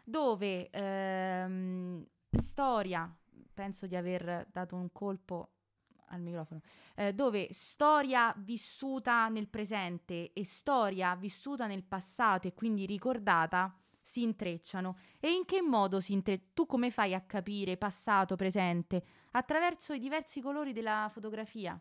[0.05, 3.13] Dove ehm, storia,
[3.53, 5.49] penso di aver dato un colpo
[6.11, 6.61] al microfono,
[6.95, 14.23] eh, dove storia vissuta nel presente e storia vissuta nel passato e quindi ricordata si
[14.23, 14.99] intrecciano.
[15.21, 16.51] E in che modo si intrecciano?
[16.55, 19.05] Tu come fai a capire passato, presente?
[19.33, 21.81] Attraverso i diversi colori della fotografia.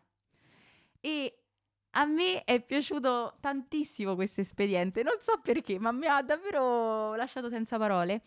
[1.00, 1.42] E
[1.90, 7.50] a me è piaciuto tantissimo questo espediente, non so perché, ma mi ha davvero lasciato
[7.50, 8.22] senza parole.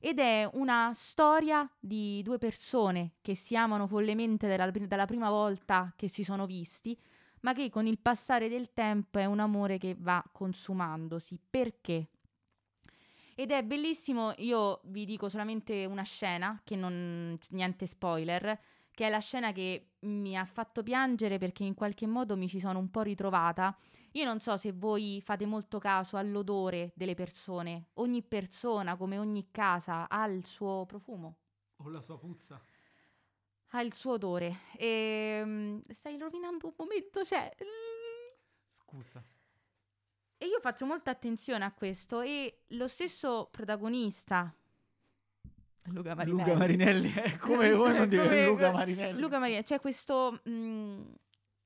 [0.00, 5.92] Ed è una storia di due persone che si amano follemente dalla, dalla prima volta
[5.96, 6.96] che si sono visti,
[7.40, 11.40] ma che con il passare del tempo è un amore che va consumandosi.
[11.50, 12.10] Perché?
[13.40, 18.60] Ed è bellissimo, io vi dico solamente una scena, che non niente spoiler,
[18.90, 22.58] che è la scena che mi ha fatto piangere perché in qualche modo mi ci
[22.58, 23.78] sono un po' ritrovata.
[24.14, 27.90] Io non so se voi fate molto caso all'odore delle persone.
[27.94, 31.36] Ogni persona, come ogni casa, ha il suo profumo.
[31.76, 32.60] O la sua puzza.
[33.68, 34.62] Ha il suo odore.
[34.76, 37.54] E mm, stai rovinando un momento, cioè...
[37.62, 38.34] mm,
[38.72, 39.24] Scusa.
[40.38, 44.54] E io faccio molta attenzione a questo e lo stesso protagonista,
[45.90, 46.44] Luca Marinelli.
[46.44, 49.20] Luca Marinelli, è come vuoi non dire Luca Marinelli.
[49.20, 51.00] Luca Marinelli, c'è questo, mh,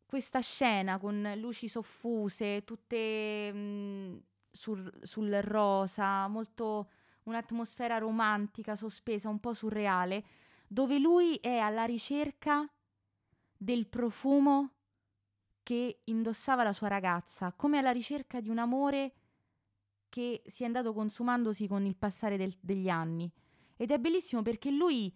[0.07, 6.91] questa scena con luci soffuse, tutte mh, sul, sul rosa, molto
[7.25, 10.25] un'atmosfera romantica, sospesa, un po' surreale,
[10.67, 12.69] dove lui è alla ricerca
[13.57, 14.77] del profumo
[15.63, 19.13] che indossava la sua ragazza, come alla ricerca di un amore
[20.09, 23.31] che si è andato consumandosi con il passare del- degli anni.
[23.77, 25.15] Ed è bellissimo perché lui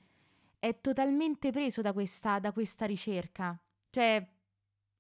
[0.59, 3.59] è totalmente preso da questa, da questa ricerca.
[3.91, 4.27] Cioè,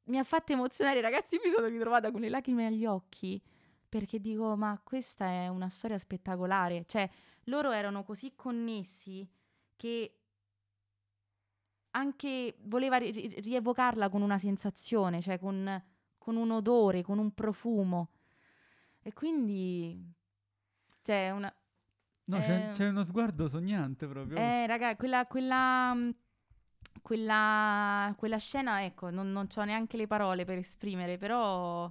[0.04, 3.42] mi ha fatto emozionare, ragazzi, mi sono ritrovata con le lacrime agli occhi
[3.88, 6.84] perché dico, ma questa è una storia spettacolare.
[6.86, 7.08] Cioè,
[7.44, 9.26] loro erano così connessi
[9.76, 10.18] che
[11.96, 15.82] anche voleva ri- ri- rievocarla con una sensazione, cioè con,
[16.18, 18.10] con un odore, con un profumo.
[19.02, 19.98] E quindi,
[21.02, 21.52] cioè, una,
[22.28, 24.36] No, c'è, Eh, c'è uno sguardo sognante proprio.
[24.36, 25.96] eh, raga, quella, quella,
[27.00, 31.90] quella, quella scena, ecco, non, non ho neanche le parole per esprimere, però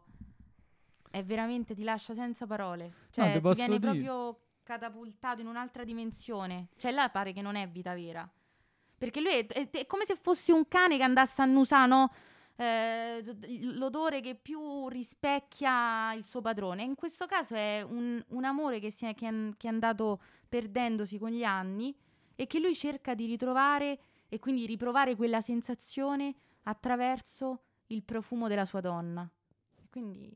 [1.09, 2.91] è veramente, ti lascia senza parole.
[3.11, 6.67] Cioè, te ti viene dire- proprio catapultato in un'altra dimensione.
[6.75, 8.29] Cioè, là pare che non è vita vera.
[8.97, 12.11] Perché lui è, è- è come se fosse un cane che andasse a annusare, no?
[12.57, 13.21] Eh,
[13.73, 16.83] l'odore che più rispecchia il suo padrone.
[16.83, 21.17] In questo caso è un, un amore che, è, che è- che è andato perdendosi
[21.17, 21.93] con gli anni
[22.35, 26.33] e che lui cerca di ritrovare e quindi riprovare quella sensazione
[26.63, 29.29] attraverso il profumo della sua donna.
[29.89, 30.31] Quindi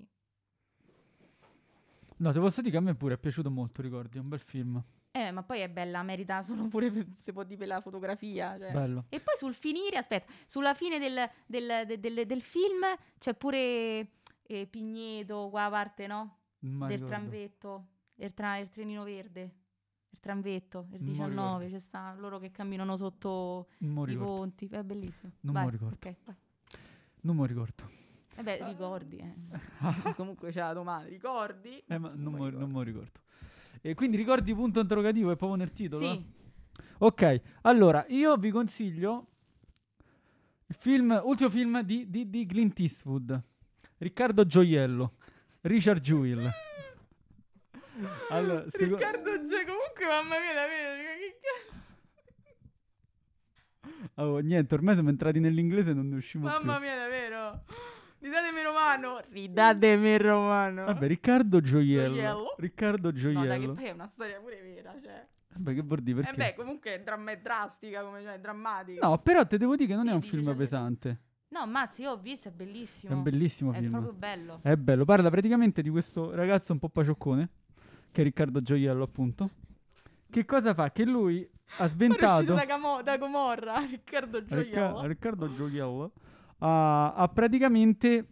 [2.20, 4.40] No, ti posso dire che a me pure è piaciuto molto, ricordi, è un bel
[4.40, 4.82] film.
[5.12, 8.58] Eh, ma poi è bella, merita solo pure, se può dire, la fotografia.
[8.58, 8.72] cioè.
[8.72, 9.06] Bello.
[9.10, 12.84] E poi sul finire, aspetta, sulla fine del, del- de- del- del film
[13.18, 14.12] c'è pure
[14.44, 16.38] eh, Pigneto, qua a parte, no?
[16.60, 17.06] Mi del ricordo.
[17.08, 19.42] tramvetto, il, tra- il trenino verde,
[20.10, 21.74] il tramvetto, il Non mi 19, ricordo.
[21.76, 25.32] c'è sta loro che camminano sotto i ponti, è bellissimo.
[25.42, 25.96] Non lo ricordo.
[25.96, 26.36] ok, vai.
[27.22, 27.90] Non me lo ricordo.
[28.40, 29.36] Eh beh, ricordi, eh.
[30.16, 31.84] Comunque c'è la domanda, ricordi?
[31.86, 33.20] Eh, ma non, me me, lo non me lo ricordo.
[33.82, 36.06] E quindi ricordi punto interrogativo è proprio nel titolo?
[36.06, 36.26] Sì,
[37.00, 39.28] Ok, allora io vi consiglio
[40.68, 43.42] il film, ultimo film di, di, di Clint Eastwood,
[43.98, 45.16] Riccardo Gioiello,
[45.62, 46.50] Richard Jewell.
[48.30, 51.40] Allora, seco- Riccardo G, comunque mamma mia, davvero, che
[53.82, 54.24] cazzo?
[54.24, 56.86] oh, niente, ormai siamo entrati nell'inglese e non ne usciamo Mamma più.
[56.86, 57.64] mia, davvero.
[58.20, 59.22] Ridatemi romano.
[59.30, 60.86] Ridatemi romano.
[60.86, 62.14] Vabbè, Riccardo Gioiello.
[62.16, 62.56] Gioiello?
[62.58, 63.74] Riccardo no, dai, che Gioiello.
[63.74, 65.26] poi è una storia pure vera, cioè.
[65.52, 66.38] Vabbè, che vuol dire Eh perché?
[66.38, 69.08] beh, comunque è, dramma- è drastica, come cioè, è drammatica.
[69.08, 71.20] No, però te devo dire che non Sì, è un film le- pesante.
[71.50, 73.12] No, mazzi, io ho visto, è bellissimo.
[73.12, 73.90] È un bellissimo È film.
[73.92, 74.60] proprio bello.
[74.62, 77.50] È bello, parla praticamente di questo ragazzo un po' pacioccone,
[78.12, 79.50] che è Riccardo Gioiello appunto.
[80.30, 80.92] Che cosa fa?
[80.92, 82.34] Che lui ha Poi è sventato...
[82.34, 85.06] uscito da, Camo- da Gomorra, Riccardo Ricca- Gioiello.
[85.08, 86.12] Riccardo Gioiello
[86.60, 88.28] ha, ha praticamente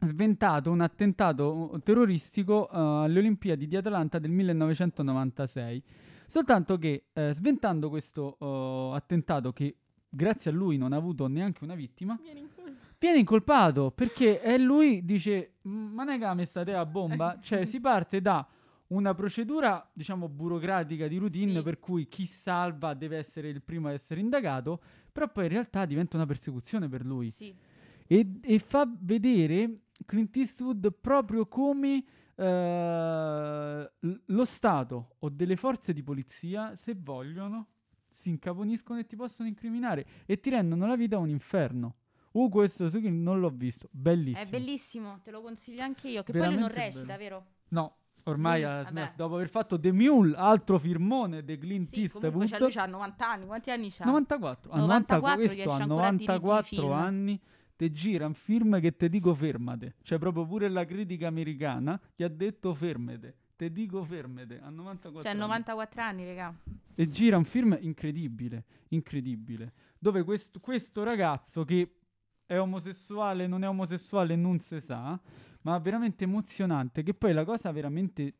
[0.00, 5.82] sventato un attentato terroristico uh, alle Olimpiadi di Atlanta del 1996.
[6.28, 9.76] Soltanto che eh, sventando questo uh, attentato che
[10.08, 12.70] grazie a lui non ha avuto neanche una vittima, Vieni in colpa.
[12.98, 17.80] viene incolpato perché è lui dice "Mm, ma che mi state a bomba cioè si
[17.80, 18.44] parte da
[18.88, 21.62] una procedura diciamo burocratica di routine Sì.
[21.62, 24.80] per cui chi salva deve essere il primo a essere indagato
[25.16, 27.54] però poi in realtà diventa una persecuzione per lui Sì.
[28.06, 32.04] e, e fa vedere Clint Eastwood proprio come
[32.34, 33.92] eh,
[34.26, 37.68] lo Stato o delle forze di polizia se vogliono
[38.10, 41.96] si incaponiscono e ti possono incriminare e ti rendono la vita un inferno
[42.36, 43.88] Uh, questo non l'ho visto.
[43.90, 44.44] Bellissimo.
[44.44, 46.22] È bellissimo, te lo consiglio anche io.
[46.22, 47.18] Che poi lui non Veramente recita, bello.
[47.18, 47.46] vero?
[47.68, 47.96] No,
[48.30, 48.88] ormai ha vabbè.
[48.88, 49.12] smesso.
[49.16, 52.62] Dopo aver fatto The Mule, altro firmone di Clint Sì, comunque c'ha- Eastwood.
[52.62, 53.46] lui c'ha 90 anni.
[53.46, 54.04] Quanti anni c'ha?
[54.04, 54.70] 94.
[54.72, 56.92] A 94 94 questo riesce ha ancora a dirigere i 94 film.
[56.92, 57.40] anni.
[57.76, 59.96] Te gira un film che te dico fermate.
[60.02, 63.36] Cioè, proprio pure la critica americana gli ha detto fermate.
[63.56, 64.60] Te dico fermate.
[64.60, 65.40] A 94 Cioè, anni.
[65.40, 66.54] 94 anni, raga.
[66.94, 71.96] E gira un film incredibile, incredibile, dove questo, questo ragazzo che
[72.46, 75.18] è omosessuale, non è omosessuale, non si sa,
[75.66, 78.34] ma veramente emozionante, che poi la cosa veramente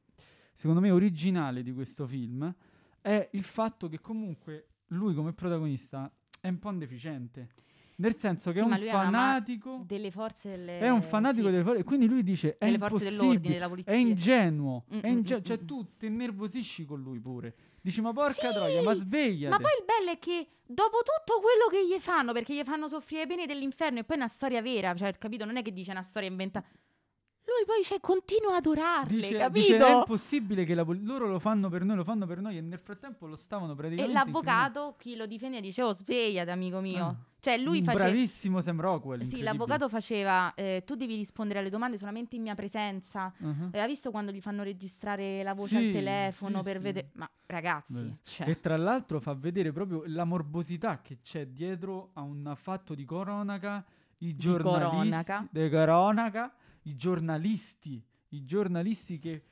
[0.55, 2.53] secondo me, originale di questo film
[3.01, 6.11] è il fatto che comunque lui come protagonista
[6.41, 7.49] è un po' un deficiente.
[7.97, 9.83] Nel senso che Sì, è un è fanatico.
[9.87, 10.79] Delle forze delle...
[10.79, 11.83] È un fanatico sì, delle forze.
[11.83, 13.55] Quindi lui dice: È delle forze dell'ordine, impossibile.
[13.55, 13.93] della polizia.
[13.93, 14.85] È ingenuo.
[14.95, 15.67] Mm, è mm, inge- mm, cioè, mm.
[15.67, 17.55] tu ti innervosisci con lui pure.
[17.81, 19.51] Dici: Ma porca Sì, troia, ma svegliati.
[19.51, 22.87] Ma poi il bello è che dopo tutto quello che gli fanno, perché gli fanno
[22.87, 25.47] soffrire le pene dell'inferno e poi è una storia vera, cioè, capito?
[25.47, 26.67] Non è che dice una storia inventata.
[27.57, 29.73] Lui poi cioè, continua ad adorarle, Dice, capito?
[29.73, 32.61] dice, è impossibile che pol- loro lo fanno per noi, lo fanno per noi e
[32.61, 37.05] nel frattempo lo stavano e praticamente l'avvocato, chi lo difende, dice, oh svegliati amico mio.
[37.05, 37.17] Ah.
[37.41, 38.05] Cioè lui faceva...
[38.05, 39.23] bravissimo Sam Rockwell.
[39.23, 43.33] Sì, l'avvocato faceva, eh, tu devi rispondere alle domande solamente in mia presenza.
[43.39, 43.71] Uh-huh.
[43.73, 46.83] Hai visto quando gli fanno registrare la voce Sì, al telefono sì, per sì.
[46.83, 47.11] vedere...
[47.13, 48.49] Ma ragazzi, cioè...
[48.49, 53.05] E tra l'altro fa vedere proprio la morbosità che c'è dietro a un fatto di
[53.05, 53.85] cronaca,
[54.19, 55.47] i giornalisti, cronaca.
[55.49, 56.53] di cronaca,
[56.87, 59.43] i giornalisti, i giornalisti che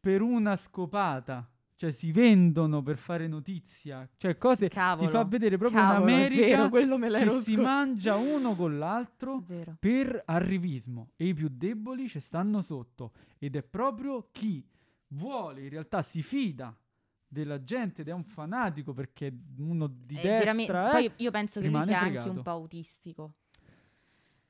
[0.00, 5.56] per una scopata, cioè si vendono per fare notizia, cioè cose Cavolo, ti fa vedere
[5.58, 6.68] proprio cavolo, un'America vero,
[6.98, 9.42] che l'ero si mangia uno con l'altro
[9.78, 14.64] per arrivismo e i più deboli ci stanno sotto ed è proprio chi
[15.08, 16.74] vuole in realtà si fida
[17.26, 21.30] della gente ed è un fanatico perché uno di È destra veramente- eh, Poi io
[21.30, 22.30] penso che lui sia anche fregato.
[22.30, 23.34] un po' autistico.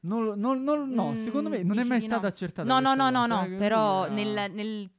[0.03, 2.29] Non, non- non- no Mm, secondo me non è mai stato no?
[2.29, 4.91] accertato No, no, no, no, no, eh, però era- nel, nel-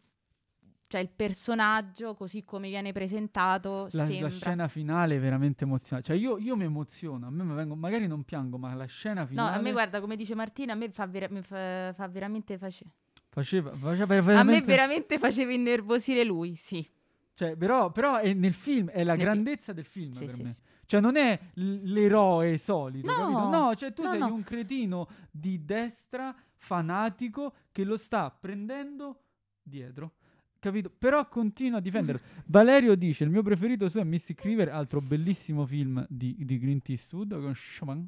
[0.87, 4.29] cioè il personaggio, così come viene presentato, la, la sembra...
[4.29, 8.23] scena finale è veramente emozionante cioè io, io mi emoziono a me vengo, magari non
[8.23, 11.05] piango ma la scena No, finale a me guarda, come dice Martina, a me fa,
[11.07, 12.85] vera- mi fa, fa veramente face-
[13.29, 16.87] faceva, faceva A me veramente veramente faceva innervosire lui, sì.
[17.35, 20.43] cioè, però, però è nel film è la Nel grandezza del film Sì, per sì,
[20.43, 20.61] me sì.
[20.85, 23.49] Cioè, non è l'eroe solito, No, capito?
[23.49, 24.33] No, cioè, tu no, sei no.
[24.33, 29.23] un cretino di destra fanatico che lo sta prendendo
[29.61, 30.13] dietro.
[30.59, 30.89] Capito?
[30.97, 32.21] Però continua a difenderlo.
[32.47, 36.87] Valerio dice: Il mio preferito su è Mystic River, altro bellissimo film di, di Clint
[36.89, 38.07] Eastwood con Chopin.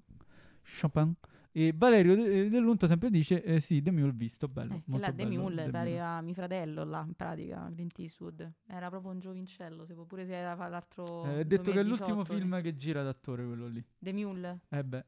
[0.80, 1.14] Chopin.
[1.58, 4.74] E Valerio De- Dell'Unto sempre dice: eh, Sì, The Mule visto, bello.
[4.74, 8.52] Eh, là De bello, Mule The pareva mio fratello là, in pratica, Clint Eastwood.
[8.68, 11.84] Era proprio un giovincello, se può- pure se era l'altro Eh, è detto che è
[11.84, 13.82] l'ultimo 2018, film che gira d'attore quello lì.
[14.00, 14.60] The Mule.
[14.68, 15.06] Eh beh,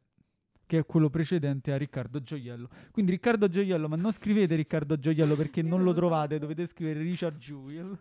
[0.66, 2.70] che è quello precedente a Riccardo Gioiello.
[2.92, 7.38] Quindi Riccardo Gioiello, ma non scrivete Riccardo Gioiello perché non lo trovate, dovete scrivere Richard
[7.40, 7.98] Jewell.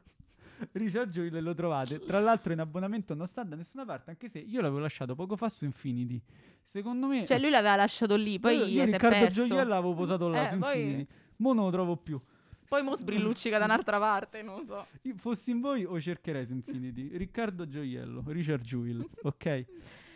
[0.73, 1.99] Richard Jewell lo trovate.
[2.01, 5.37] Tra l'altro in abbonamento non sta da nessuna parte, anche se io l'avevo lasciato poco
[5.37, 6.21] fa su Infinity.
[6.69, 7.25] Secondo me...
[7.25, 9.47] Cioè lui l'aveva lasciato lì, poi io, io Riccardo perso.
[9.47, 11.07] Gioiello l'avevo posato là Eh, su poi- Infinity.
[11.39, 12.21] Mo non lo trovo più.
[12.69, 14.87] Poi mo sbrilluccica da un'altra parte, non so.
[15.03, 17.17] Io fossi in voi o cercherei su Infinity.
[17.17, 19.65] Riccardo Gioiello, Richard Jewell, ok?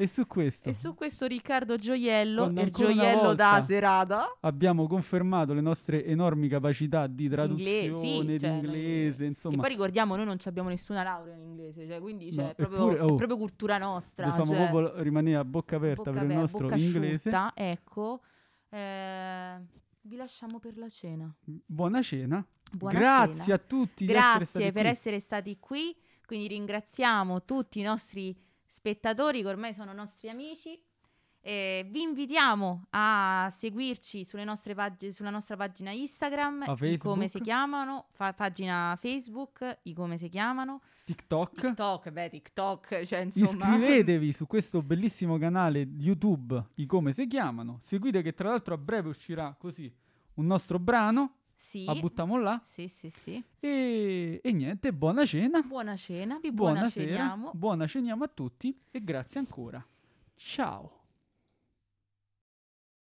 [0.00, 0.70] E su questo...
[0.70, 4.34] E su questo Riccardo Gioiello, Quando il gioiello da serata.
[4.40, 9.56] abbiamo confermato le nostre enormi capacità di traduzione, Ingle- sì, di cioè, inglese, Che insomma.
[9.58, 12.78] poi ricordiamo, noi non abbiamo nessuna laurea in inglese, cioè, quindi cioè, No, è, proprio,
[12.78, 14.26] eppure, è oh, proprio cultura nostra.
[14.26, 17.28] Dobbiamo cioè, proprio rimanere a bocca aperta bocca per il nostro bocca inglese.
[17.28, 18.20] asciutta, ecco.
[18.70, 19.60] Eh,
[20.02, 21.32] vi lasciamo per la cena.
[21.44, 22.44] Buona cena.
[22.72, 23.54] Buona Grazie cena.
[23.54, 24.90] a tutti di essere Grazie per qui.
[24.90, 25.96] essere stati qui.
[26.24, 30.80] Quindi ringraziamo tutti i nostri spettatori che ormai sono nostri amici.
[31.42, 37.40] Eh, vi invitiamo a seguirci sulle nostre pag- sulla nostra pagina Instagram, i come si
[37.40, 40.82] chiamano, fa- pagina Facebook, i come si chiamano,
[41.14, 41.60] TikTok.
[41.60, 43.74] TikTok, beh TikTok, cioè insomma...
[43.74, 47.78] Iscrivetevi su questo bellissimo canale YouTube, i come si chiamano.
[47.80, 49.92] Seguite che tra l'altro a breve uscirà così
[50.34, 52.60] un nostro brano, Sì, la buttiamo là.
[52.64, 53.42] sì, sì, sì.
[53.58, 55.60] E, e niente, buona cena.
[55.62, 57.06] Buona cena, vi buona Buonasera.
[57.06, 57.50] ceniamo.
[57.54, 59.84] Buona ceniamo a tutti e grazie ancora.
[60.36, 60.98] Ciao.